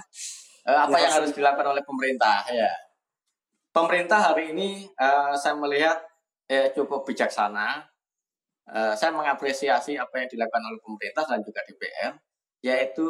Eh, 0.63 0.71
apa 0.71 0.95
Ya, 0.95 1.09
yang 1.09 1.13
harus 1.19 1.35
dilakukan 1.35 1.75
oleh 1.75 1.83
pemerintah 1.83 2.45
ya 2.47 2.71
pemerintah 3.75 4.31
hari 4.31 4.53
ini 4.55 4.87
eh, 4.87 5.33
saya 5.35 5.59
melihat 5.59 5.97
eh, 6.47 6.71
cukup 6.71 7.03
bijaksana 7.03 7.83
Eh, 8.63 8.93
saya 8.95 9.11
mengapresiasi 9.11 9.99
apa 9.99 10.23
yang 10.23 10.29
dilakukan 10.31 10.63
oleh 10.63 10.79
pemerintah 10.79 11.27
dan 11.27 11.43
juga 11.43 11.59
DPR 11.67 12.15
yaitu 12.63 13.05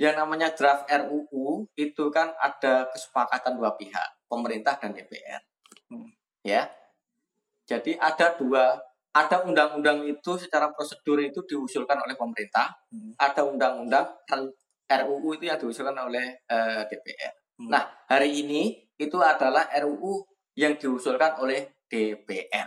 yang 0.00 0.16
namanya 0.16 0.52
draft 0.52 0.88
RUU 0.88 1.68
itu 1.76 2.04
kan 2.08 2.32
ada 2.40 2.88
kesepakatan 2.88 3.56
dua 3.56 3.76
pihak 3.76 4.28
pemerintah 4.28 4.76
dan 4.80 4.92
DPR 4.94 5.42
Hmm. 5.90 6.06
ya 6.46 6.70
jadi 7.66 7.98
ada 7.98 8.38
dua 8.38 8.78
ada 9.10 9.42
undang-undang 9.42 10.06
itu 10.06 10.38
secara 10.38 10.70
prosedur 10.70 11.18
itu 11.18 11.42
diusulkan 11.42 11.98
oleh 11.98 12.14
pemerintah 12.14 12.70
Hmm. 12.94 13.10
ada 13.18 13.42
undang-undang 13.42 14.06
RUU 14.90 15.38
itu 15.38 15.46
yang 15.46 15.58
diusulkan 15.58 15.94
oleh 15.94 16.42
eh, 16.50 16.82
DPR. 16.90 17.34
Hmm. 17.62 17.70
Nah, 17.70 17.86
hari 18.10 18.42
ini 18.42 18.90
itu 18.98 19.18
adalah 19.22 19.70
RUU 19.70 20.26
yang 20.58 20.74
diusulkan 20.74 21.38
oleh 21.38 21.78
DPR, 21.86 22.66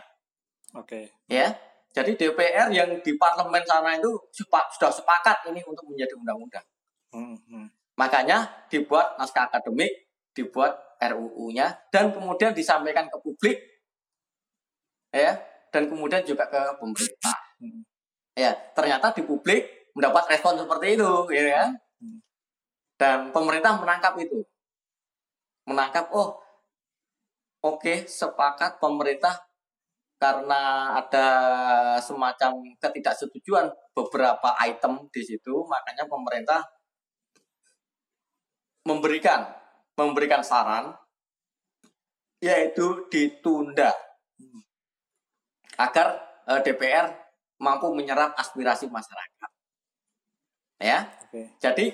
Oke. 0.80 1.12
ya. 1.28 1.52
Jadi 1.94 2.18
DPR 2.18 2.74
yang 2.74 2.90
di 2.90 3.12
parlemen 3.22 3.62
sana 3.70 3.94
itu 3.94 4.10
sudah 4.34 4.90
sepakat 4.90 5.46
ini 5.54 5.62
untuk 5.62 5.86
menjadi 5.86 6.18
undang-undang. 6.18 6.66
Hmm, 7.14 7.38
hmm. 7.38 7.70
Makanya 7.94 8.66
dibuat 8.66 9.14
naskah 9.22 9.46
akademik 9.46 10.10
dibuat 10.34 10.98
RUU-nya 10.98 11.70
dan 11.94 12.10
kemudian 12.10 12.58
disampaikan 12.58 13.06
ke 13.06 13.18
publik 13.22 13.58
ya 15.14 15.38
dan 15.70 15.86
kemudian 15.86 16.26
juga 16.26 16.50
ke 16.50 16.62
pemerintah. 16.82 17.38
Hmm. 17.62 17.86
Ya, 18.34 18.58
ternyata 18.74 19.14
di 19.14 19.22
publik 19.22 19.94
mendapat 19.94 20.26
respon 20.34 20.58
seperti 20.58 20.98
itu, 20.98 21.12
ya 21.30 21.44
kan? 21.54 21.70
Dan 22.98 23.18
pemerintah 23.30 23.78
menangkap 23.78 24.18
itu. 24.18 24.42
Menangkap, 25.70 26.10
oh, 26.10 26.42
oke, 27.62 27.78
okay, 27.82 27.98
sepakat 28.10 28.82
pemerintah 28.82 29.38
karena 30.24 30.96
ada 31.04 31.28
semacam 32.00 32.64
ketidaksetujuan 32.80 33.68
beberapa 33.92 34.56
item 34.64 35.12
di 35.12 35.20
situ, 35.20 35.68
makanya 35.68 36.08
pemerintah 36.08 36.64
memberikan 38.88 39.52
memberikan 40.00 40.40
saran 40.40 40.96
yaitu 42.40 43.04
ditunda 43.12 43.92
agar 45.76 46.24
eh, 46.48 46.60
DPR 46.64 47.12
mampu 47.60 47.92
menyerap 47.92 48.32
aspirasi 48.40 48.88
masyarakat. 48.88 49.52
Ya. 50.80 51.08
Okay. 51.28 51.52
Jadi 51.60 51.86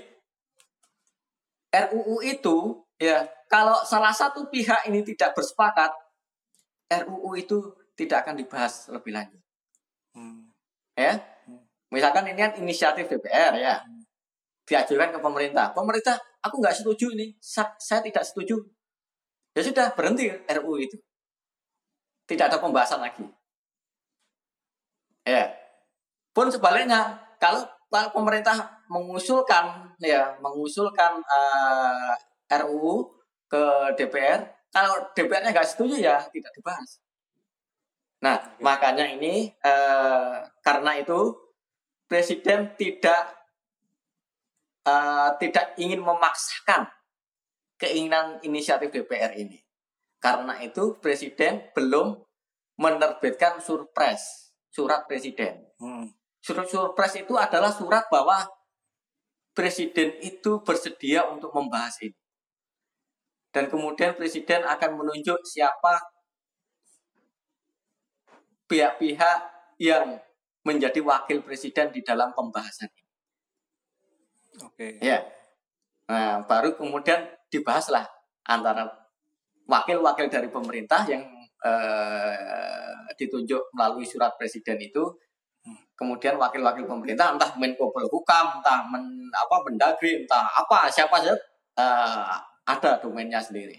RUU 1.70 2.22
itu 2.26 2.58
ya 2.98 3.26
kalau 3.50 3.78
salah 3.86 4.14
satu 4.14 4.50
pihak 4.50 4.90
ini 4.90 5.02
tidak 5.02 5.38
bersepakat 5.38 5.94
RUU 6.90 7.38
itu 7.38 7.58
tidak 8.00 8.24
akan 8.24 8.40
dibahas 8.40 8.88
lebih 8.88 9.12
lanjut. 9.12 9.44
Hmm. 10.16 10.48
Ya, 10.96 11.20
hmm. 11.20 11.60
misalkan 11.92 12.32
ini 12.32 12.40
kan 12.40 12.56
inisiatif 12.56 13.12
DPR 13.12 13.60
ya, 13.60 13.84
hmm. 13.84 14.08
diajukan 14.64 15.12
ke 15.12 15.20
pemerintah. 15.20 15.76
Pemerintah, 15.76 16.16
aku 16.40 16.64
nggak 16.64 16.80
setuju 16.80 17.12
ini, 17.12 17.36
saya, 17.44 18.00
tidak 18.00 18.24
setuju. 18.24 18.56
Ya 19.52 19.62
sudah 19.68 19.92
berhenti 19.92 20.32
RUU 20.32 20.80
itu. 20.80 20.96
Tidak 22.24 22.48
ada 22.48 22.62
pembahasan 22.64 23.04
lagi. 23.04 23.28
Ya. 25.28 25.52
Pun 26.32 26.48
sebaliknya, 26.48 27.20
kalau 27.42 27.68
pemerintah 27.90 28.80
mengusulkan 28.88 29.92
ya 30.00 30.38
mengusulkan 30.40 31.20
uh, 31.20 32.16
eh, 32.48 32.62
RUU 32.64 33.12
ke 33.50 33.64
DPR, 33.98 34.46
kalau 34.70 35.10
DPR-nya 35.18 35.52
nggak 35.52 35.68
setuju 35.68 35.98
ya 36.00 36.22
tidak 36.30 36.54
dibahas. 36.54 37.02
Nah, 38.20 38.36
Oke. 38.36 38.60
makanya 38.60 39.08
ini 39.08 39.48
uh, 39.64 40.44
karena 40.60 41.00
itu 41.00 41.36
presiden 42.10 42.76
tidak 42.76 43.40
uh, 44.84 45.32
tidak 45.40 45.78
ingin 45.80 46.04
memaksakan 46.04 46.90
keinginan 47.80 48.44
inisiatif 48.44 48.92
DPR 48.92 49.32
ini. 49.40 49.64
Karena 50.20 50.60
itu 50.60 51.00
presiden 51.00 51.72
belum 51.72 52.20
menerbitkan 52.76 53.64
surpres, 53.64 54.52
surat 54.68 55.08
presiden. 55.08 55.64
Hmm. 55.80 56.12
Surat 56.44 56.68
surpres 56.68 57.16
itu 57.16 57.40
adalah 57.40 57.72
surat 57.72 58.04
bahwa 58.12 58.44
presiden 59.56 60.20
itu 60.20 60.60
bersedia 60.64 61.24
untuk 61.32 61.56
membahas 61.56 61.96
ini. 62.04 62.16
Dan 63.56 63.72
kemudian 63.72 64.14
presiden 64.14 64.68
akan 64.68 65.00
menunjuk 65.00 65.40
siapa 65.48 66.19
pihak-pihak 68.70 69.40
yang 69.82 70.22
menjadi 70.62 71.02
wakil 71.02 71.42
presiden 71.42 71.90
di 71.90 72.06
dalam 72.06 72.30
pembahasan 72.38 72.88
ini. 72.94 73.04
Oke. 74.62 74.88
Ya. 75.02 75.26
Nah, 76.06 76.46
baru 76.46 76.78
kemudian 76.78 77.26
dibahaslah 77.50 78.06
antara 78.46 78.86
wakil-wakil 79.66 80.30
dari 80.30 80.50
pemerintah 80.54 81.06
yang 81.10 81.26
eh, 81.66 83.00
ditunjuk 83.18 83.74
melalui 83.74 84.06
surat 84.06 84.38
presiden 84.38 84.78
itu 84.80 85.04
kemudian 86.00 86.40
wakil-wakil 86.40 86.88
pemerintah 86.88 87.36
entah 87.36 87.52
Menko 87.60 87.92
Polhukam, 87.92 88.64
entah 88.64 88.88
men, 88.88 89.28
apa 89.36 89.56
Mendagri, 89.68 90.24
entah 90.24 90.48
apa 90.48 90.88
siapa 90.88 91.20
saja 91.20 91.36
uh, 91.76 92.40
ada 92.64 93.02
domainnya 93.04 93.44
sendiri. 93.44 93.76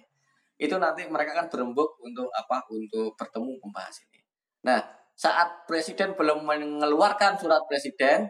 Itu 0.61 0.77
nanti 0.77 1.09
mereka 1.09 1.33
akan 1.33 1.49
berembuk 1.49 1.97
untuk 2.05 2.29
apa? 2.37 2.61
Untuk 2.69 3.17
bertemu 3.17 3.57
membahas 3.65 3.97
ini. 4.05 4.10
Nah, 4.67 4.81
saat 5.17 5.69
presiden 5.69 6.17
belum 6.17 6.45
mengeluarkan 6.45 7.37
surat 7.37 7.61
presiden 7.69 8.29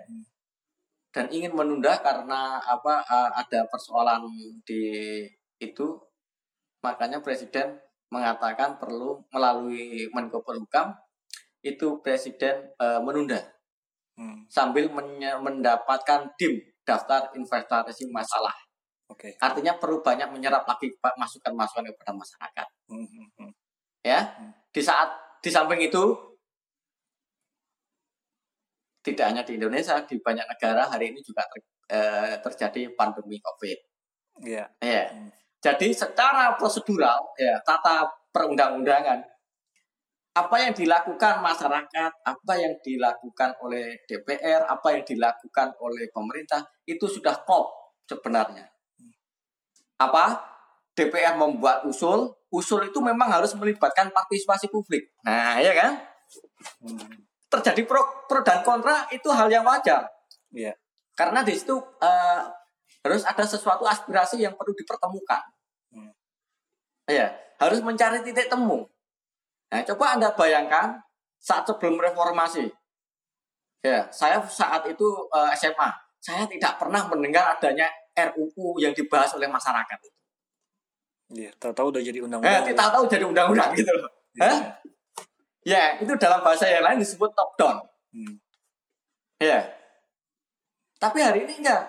dan 1.11 1.27
ingin 1.31 1.55
menunda 1.55 1.99
karena 2.03 2.59
apa 2.63 3.03
ada 3.35 3.67
persoalan 3.71 4.27
di 4.63 5.23
itu, 5.59 5.99
makanya 6.83 7.23
presiden 7.23 7.79
mengatakan 8.11 8.79
perlu 8.83 9.23
melalui 9.31 10.11
Menko 10.11 10.43
Polhukam 10.43 10.91
itu 11.63 12.03
presiden 12.03 12.75
e, 12.75 12.87
menunda 13.05 13.39
hmm. 14.19 14.51
sambil 14.51 14.91
mendapatkan 15.39 16.27
dim 16.35 16.59
daftar 16.83 17.31
investasi 17.39 18.11
masalah. 18.11 18.55
Oke. 19.07 19.31
Okay. 19.31 19.33
Artinya 19.39 19.79
perlu 19.79 20.03
banyak 20.03 20.27
menyerap 20.35 20.67
lagi 20.67 20.91
masukan-masukan 20.99 21.87
kepada 21.87 22.13
masyarakat. 22.15 22.67
Hmm. 22.91 23.07
hmm, 23.07 23.29
hmm. 23.39 23.53
Ya, 24.01 24.21
hmm. 24.41 24.51
di 24.75 24.83
saat 24.83 25.13
di 25.41 25.51
samping 25.51 25.81
itu, 25.81 26.05
tidak 29.01 29.27
hanya 29.33 29.43
di 29.45 29.57
Indonesia, 29.57 29.97
di 30.05 30.21
banyak 30.21 30.45
negara 30.45 30.85
hari 30.93 31.13
ini 31.17 31.25
juga 31.25 31.49
ter, 31.49 31.61
eh, 31.89 32.35
terjadi 32.45 32.93
pandemi 32.93 33.41
COVID. 33.41 33.79
Iya. 34.45 34.69
Yeah. 34.81 34.85
Ya. 34.85 35.05
Hmm. 35.09 35.31
Jadi 35.61 35.93
secara 35.93 36.57
prosedural, 36.57 37.37
ya 37.37 37.61
tata 37.61 38.09
perundang-undangan, 38.33 39.21
apa 40.31 40.57
yang 40.57 40.73
dilakukan 40.73 41.45
masyarakat, 41.45 42.13
apa 42.25 42.53
yang 42.57 42.75
dilakukan 42.81 43.51
oleh 43.61 44.01
DPR, 44.09 44.65
apa 44.65 44.97
yang 44.97 45.05
dilakukan 45.05 45.77
oleh 45.83 46.09
pemerintah 46.09 46.65
itu 46.89 47.05
sudah 47.05 47.45
klop 47.45 47.69
sebenarnya. 48.09 48.65
Apa? 50.01 50.50
DPR 51.01 51.41
membuat 51.41 51.89
usul, 51.89 52.29
usul 52.53 52.93
itu 52.93 53.01
memang 53.01 53.33
harus 53.33 53.57
melibatkan 53.57 54.13
partisipasi 54.13 54.69
publik. 54.69 55.09
Nah, 55.25 55.57
ya 55.57 55.73
kan? 55.73 55.97
Terjadi 57.49 57.89
pro, 57.89 58.05
pro 58.29 58.45
dan 58.45 58.61
kontra 58.61 59.09
itu 59.09 59.33
hal 59.33 59.49
yang 59.49 59.65
wajar. 59.65 60.05
Iya. 60.53 60.77
Karena 61.17 61.41
di 61.41 61.57
situ 61.57 61.73
uh, 61.81 62.43
harus 63.01 63.25
ada 63.25 63.45
sesuatu 63.49 63.89
aspirasi 63.89 64.45
yang 64.45 64.53
perlu 64.55 64.77
dipertemukan. 64.77 65.41
Hmm. 65.89 66.13
Ya, 67.09 67.33
harus 67.57 67.81
mencari 67.81 68.21
titik 68.21 68.53
temu. 68.53 68.85
Nah, 69.73 69.81
coba 69.89 70.21
Anda 70.21 70.29
bayangkan 70.37 71.01
saat 71.41 71.65
sebelum 71.65 71.97
reformasi. 71.97 72.69
Ya, 73.81 74.05
saya 74.13 74.45
saat 74.45 74.85
itu 74.85 75.09
uh, 75.33 75.49
eh, 75.49 75.57
SMA, 75.57 75.89
saya 76.21 76.45
tidak 76.45 76.77
pernah 76.77 77.09
mendengar 77.09 77.57
adanya 77.57 77.89
RUU 78.13 78.77
yang 78.77 78.93
dibahas 78.93 79.33
oleh 79.33 79.49
masyarakat 79.49 79.99
itu. 80.05 80.20
Iya, 81.31 81.51
tahu-tahu 81.63 81.95
udah 81.95 82.03
jadi 82.03 82.19
undang-undang. 82.27 82.67
Eh, 82.67 82.75
tahu-tahu 82.75 83.05
jadi 83.07 83.25
undang-undang 83.27 83.71
gitu 83.79 83.93
loh. 83.95 84.11
Ya. 84.35 84.51
ya, 85.63 85.85
itu 86.03 86.11
dalam 86.19 86.43
bahasa 86.43 86.67
yang 86.67 86.83
lain 86.83 86.99
disebut 86.99 87.31
top 87.39 87.51
down. 87.55 87.79
Hmm. 88.11 88.35
Ya. 89.39 89.63
Tapi 90.99 91.19
hari 91.23 91.47
ini 91.47 91.63
enggak. 91.63 91.87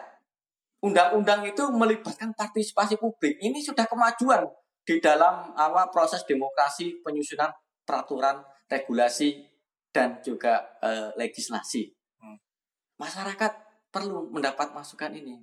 Undang-undang 0.82 1.46
itu 1.46 1.62
melibatkan 1.74 2.34
partisipasi 2.34 2.98
publik. 2.98 3.38
Ini 3.38 3.62
sudah 3.62 3.86
kemajuan 3.86 4.46
di 4.82 4.98
dalam 4.98 5.54
awal 5.54 5.94
proses 5.94 6.26
demokrasi 6.26 7.02
penyusunan 7.06 7.54
peraturan, 7.86 8.42
regulasi 8.66 9.46
dan 9.94 10.22
juga 10.26 10.78
uh, 10.82 11.14
legislasi. 11.18 11.94
Hmm. 12.18 12.38
Masyarakat 12.98 13.52
perlu 13.94 14.30
mendapat 14.30 14.74
masukan 14.74 15.14
ini. 15.14 15.38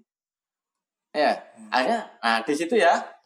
Ya, 1.14 1.34
hmm. 1.34 1.70
akhirnya, 1.70 2.00
nah 2.18 2.38
di 2.42 2.54
situ 2.54 2.74
ya 2.78 3.17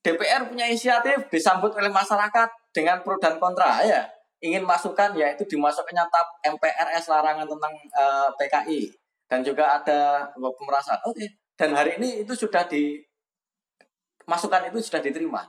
DPR 0.00 0.48
punya 0.48 0.64
inisiatif 0.64 1.28
disambut 1.28 1.76
oleh 1.76 1.92
masyarakat 1.92 2.48
dengan 2.72 3.04
pro 3.04 3.20
dan 3.20 3.36
kontra 3.36 3.84
ya 3.84 4.08
ingin 4.40 4.64
masukkan 4.64 5.12
yaitu 5.12 5.44
dimasukkannya 5.44 6.04
tab 6.08 6.26
MPRS 6.40 7.12
larangan 7.12 7.44
tentang 7.44 7.74
uh, 7.92 8.28
eh, 8.28 8.28
PKI 8.40 8.80
dan 9.28 9.44
juga 9.44 9.78
ada 9.78 10.26
pemerasan. 10.34 10.96
Oke, 11.06 11.22
okay. 11.22 11.28
dan 11.54 11.76
hari 11.76 12.00
ini 12.00 12.24
itu 12.24 12.32
sudah 12.32 12.64
di 12.64 12.98
masukan 14.24 14.72
itu 14.72 14.80
sudah 14.80 15.04
diterima 15.04 15.44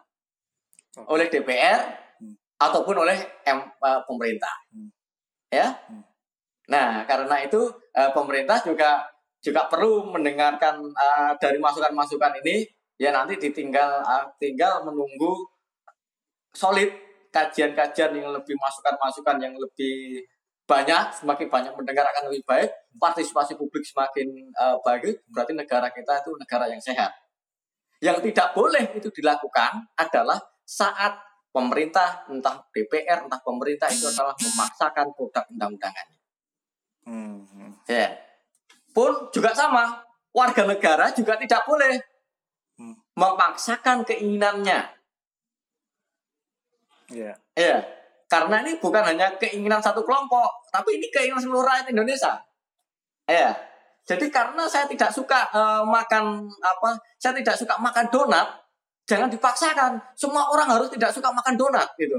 okay. 0.93 1.07
oleh 1.07 1.31
DPR 1.31 1.81
hmm. 2.19 2.35
ataupun 2.59 2.95
oleh 3.07 3.17
M, 3.47 3.63
uh, 3.63 4.03
pemerintah. 4.03 4.53
Hmm. 4.75 4.91
Ya. 5.47 5.71
Hmm. 5.87 6.03
Nah, 6.67 7.07
karena 7.07 7.47
itu 7.47 7.71
uh, 7.95 8.11
pemerintah 8.11 8.59
juga 8.59 9.07
juga 9.41 9.65
perlu 9.71 10.13
mendengarkan 10.13 10.83
uh, 10.83 11.33
dari 11.39 11.57
masukan-masukan 11.57 12.43
ini 12.43 12.67
ya 12.97 13.13
nanti 13.13 13.37
ditinggal 13.37 14.03
uh, 14.03 14.25
tinggal 14.41 14.83
menunggu 14.87 15.31
solid 16.51 16.91
kajian-kajian 17.31 18.11
yang 18.11 18.29
lebih 18.35 18.55
masukan-masukan 18.59 19.37
yang 19.39 19.55
lebih 19.55 20.19
banyak 20.67 21.11
semakin 21.11 21.47
banyak 21.51 21.73
mendengar 21.75 22.07
akan 22.07 22.31
lebih 22.31 22.43
baik 22.47 22.69
partisipasi 22.99 23.55
publik 23.59 23.83
semakin 23.83 24.27
uh, 24.55 24.79
baik 24.83 25.23
berarti 25.31 25.51
negara 25.55 25.87
kita 25.91 26.23
itu 26.23 26.31
negara 26.35 26.65
yang 26.71 26.79
sehat 26.79 27.11
Yang 28.01 28.33
tidak 28.33 28.57
boleh 28.57 28.97
itu 28.97 29.13
dilakukan 29.13 29.85
adalah 29.93 30.41
saat 30.65 31.13
pemerintah, 31.51 32.25
entah 32.31 32.63
DPR, 32.71 33.27
entah 33.27 33.37
pemerintah 33.43 33.91
itu 33.91 34.07
adalah 34.07 34.33
memaksakan 34.39 35.11
produk 35.13 35.45
undang-undangannya. 35.51 36.17
Hmm. 37.05 37.43
hmm. 37.45 37.71
Ya. 37.85 38.15
Pun 38.91 39.29
juga 39.31 39.53
sama, 39.55 40.01
warga 40.31 40.63
negara 40.65 41.11
juga 41.11 41.35
tidak 41.37 41.63
boleh. 41.67 41.99
Memaksakan 43.21 44.01
keinginannya. 44.01 44.81
Iya. 47.13 47.33
Ya, 47.53 47.77
karena 48.31 48.63
ini 48.65 48.79
bukan 48.81 49.03
hanya 49.03 49.29
keinginan 49.37 49.83
satu 49.83 50.01
kelompok, 50.01 50.49
tapi 50.73 50.97
ini 50.97 51.11
keinginan 51.13 51.43
seluruh 51.43 51.67
rakyat 51.67 51.91
Indonesia. 51.91 52.39
Ya, 53.29 53.53
jadi 54.07 54.25
karena 54.33 54.65
saya 54.65 54.89
tidak 54.89 55.13
suka 55.13 55.45
eh, 55.53 55.83
makan 55.85 56.49
apa, 56.63 56.89
saya 57.21 57.37
tidak 57.37 57.53
suka 57.59 57.77
makan 57.77 58.07
donat, 58.09 58.47
jangan 59.05 59.29
dipaksakan. 59.29 59.99
Semua 60.17 60.47
orang 60.49 60.71
harus 60.71 60.89
tidak 60.89 61.11
suka 61.13 61.29
makan 61.29 61.53
donat 61.59 61.85
gitu. 61.99 62.17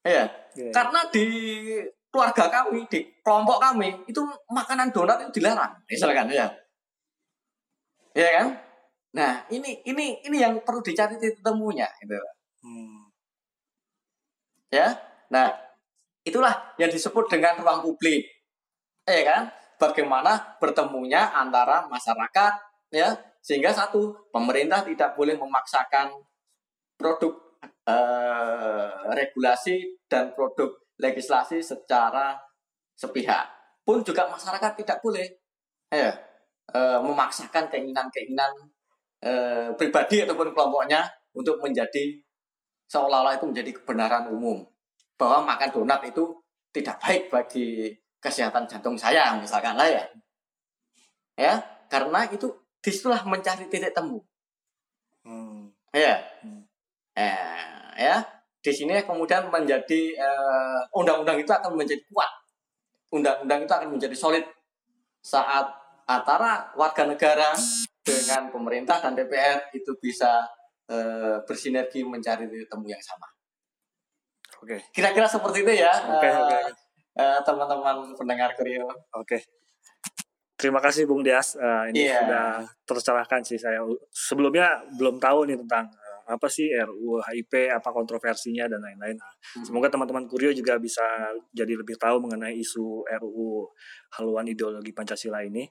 Ya, 0.00 0.24
Iya. 0.56 0.72
karena 0.72 1.04
di 1.12 1.24
keluarga 2.08 2.48
kami, 2.48 2.88
di 2.88 3.04
kelompok 3.20 3.60
kami 3.60 3.92
itu 4.08 4.24
makanan 4.48 4.88
donat 4.90 5.20
itu 5.28 5.38
dilarang, 5.38 5.76
misalkan 5.86 6.26
ya. 6.32 6.48
Ya 8.14 8.28
kan? 8.40 8.48
Nah, 9.14 9.32
ini 9.50 9.82
ini 9.86 10.22
ini 10.22 10.36
yang 10.38 10.62
perlu 10.62 10.82
dicari 10.82 11.18
titik 11.18 11.42
temunya 11.42 11.86
gitu. 12.02 12.14
Hmm. 12.62 13.10
ya. 14.70 14.94
Nah, 15.30 15.50
itulah 16.22 16.74
yang 16.78 16.90
disebut 16.90 17.26
dengan 17.30 17.58
ruang 17.58 17.82
publik. 17.82 18.22
Ya 19.06 19.22
kan? 19.26 19.42
Bagaimana 19.80 20.60
bertemunya 20.60 21.32
antara 21.32 21.88
masyarakat 21.88 22.52
ya 22.92 23.16
sehingga 23.40 23.72
satu 23.72 24.12
pemerintah 24.28 24.84
tidak 24.84 25.16
boleh 25.16 25.40
memaksakan 25.40 26.12
produk 27.00 27.32
eh, 27.88 28.90
regulasi 29.08 30.04
dan 30.04 30.36
produk 30.36 30.76
legislasi 31.00 31.64
secara 31.64 32.36
sepihak. 32.92 33.48
Pun 33.80 34.04
juga 34.04 34.28
masyarakat 34.28 34.84
tidak 34.84 35.00
boleh 35.00 35.24
ya 35.88 36.12
eh, 36.70 36.98
memaksakan 37.02 37.68
keinginan-keinginan 37.70 38.52
eh, 39.22 39.68
pribadi 39.76 40.24
ataupun 40.24 40.54
kelompoknya 40.54 41.04
untuk 41.36 41.60
menjadi 41.62 42.18
seolah-olah 42.90 43.38
itu 43.38 43.46
menjadi 43.46 43.70
kebenaran 43.82 44.30
umum. 44.30 44.66
Bahwa 45.14 45.54
makan 45.54 45.70
donat 45.70 46.00
itu 46.08 46.40
tidak 46.70 46.96
baik 47.02 47.28
bagi 47.28 47.92
kesehatan 48.20 48.68
jantung 48.68 48.96
saya 48.96 49.36
misalkan 49.38 49.74
lah 49.76 49.88
ya. 49.88 50.04
Ya 51.36 51.54
karena 51.90 52.28
itu 52.28 52.46
di 52.80 52.90
situlah 52.92 53.22
mencari 53.26 53.68
titik 53.68 53.92
temu. 53.92 54.22
Hmm. 55.24 55.68
ya. 55.92 56.20
Hmm. 56.42 56.64
eh, 57.16 58.00
ya. 58.00 58.24
Di 58.60 58.72
sini 58.76 59.00
kemudian 59.04 59.48
menjadi 59.48 60.00
eh, 60.16 60.80
undang-undang 60.92 61.40
itu 61.40 61.50
akan 61.50 61.76
menjadi 61.76 62.00
kuat. 62.12 62.30
Undang-undang 63.10 63.66
itu 63.66 63.72
akan 63.72 63.88
menjadi 63.96 64.16
solid 64.16 64.44
saat 65.20 65.79
antara 66.10 66.66
warga 66.74 67.06
negara 67.06 67.54
dengan 68.02 68.50
pemerintah 68.50 68.98
dan 68.98 69.14
DPR 69.14 69.70
itu 69.70 69.94
bisa 69.96 70.42
eh, 70.90 71.38
bersinergi 71.46 72.02
mencari 72.02 72.50
titik 72.50 72.66
temu 72.66 72.82
yang 72.84 72.98
sama 72.98 73.30
Oke. 74.58 74.90
kira-kira 74.90 75.24
seperti 75.24 75.62
itu 75.62 75.72
ya 75.78 75.92
Oke, 76.10 76.26
eh, 76.26 76.34
oke. 76.34 76.58
eh, 77.14 77.38
teman-teman 77.40 78.10
pendengar 78.12 78.50
Kurio 78.52 78.90
Oke. 79.14 79.38
Terima 80.60 80.76
kasih 80.76 81.08
Bung 81.08 81.24
Dias. 81.24 81.56
Eh, 81.56 81.84
ini 81.88 82.04
Iya. 82.04 82.20
sudah 82.20 82.48
tercerahkan 82.84 83.40
sih 83.40 83.56
saya. 83.56 83.80
Sebelumnya 84.12 84.84
belum 84.92 85.16
tahu 85.16 85.48
nih 85.48 85.56
tentang 85.56 85.88
apa 86.28 86.46
sih 86.46 86.68
RUU 86.68 87.16
HIP, 87.24 87.72
apa 87.72 87.88
kontroversinya 87.88 88.68
dan 88.68 88.78
lain-lain. 88.78 89.16
Nah, 89.16 89.32
Hmm. 89.56 89.64
Semoga 89.64 89.88
teman-teman 89.88 90.28
Kurio 90.28 90.52
juga 90.52 90.76
bisa 90.76 91.00
jadi 91.50 91.80
lebih 91.80 91.96
tahu 91.96 92.20
mengenai 92.20 92.54
isu 92.54 93.08
RUU 93.08 93.72
haluan 94.14 94.44
ideologi 94.44 94.92
Pancasila 94.92 95.40
ini. 95.40 95.64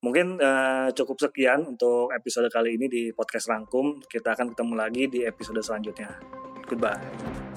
Mungkin 0.00 0.40
eh, 0.40 0.88
cukup 0.96 1.16
sekian 1.20 1.76
untuk 1.76 2.08
episode 2.16 2.48
kali 2.48 2.80
ini 2.80 2.88
di 2.88 3.02
podcast 3.12 3.52
Rangkum. 3.52 4.00
Kita 4.00 4.32
akan 4.32 4.56
ketemu 4.56 4.74
lagi 4.74 5.02
di 5.12 5.20
episode 5.28 5.60
selanjutnya. 5.60 6.16
Goodbye. 6.64 7.49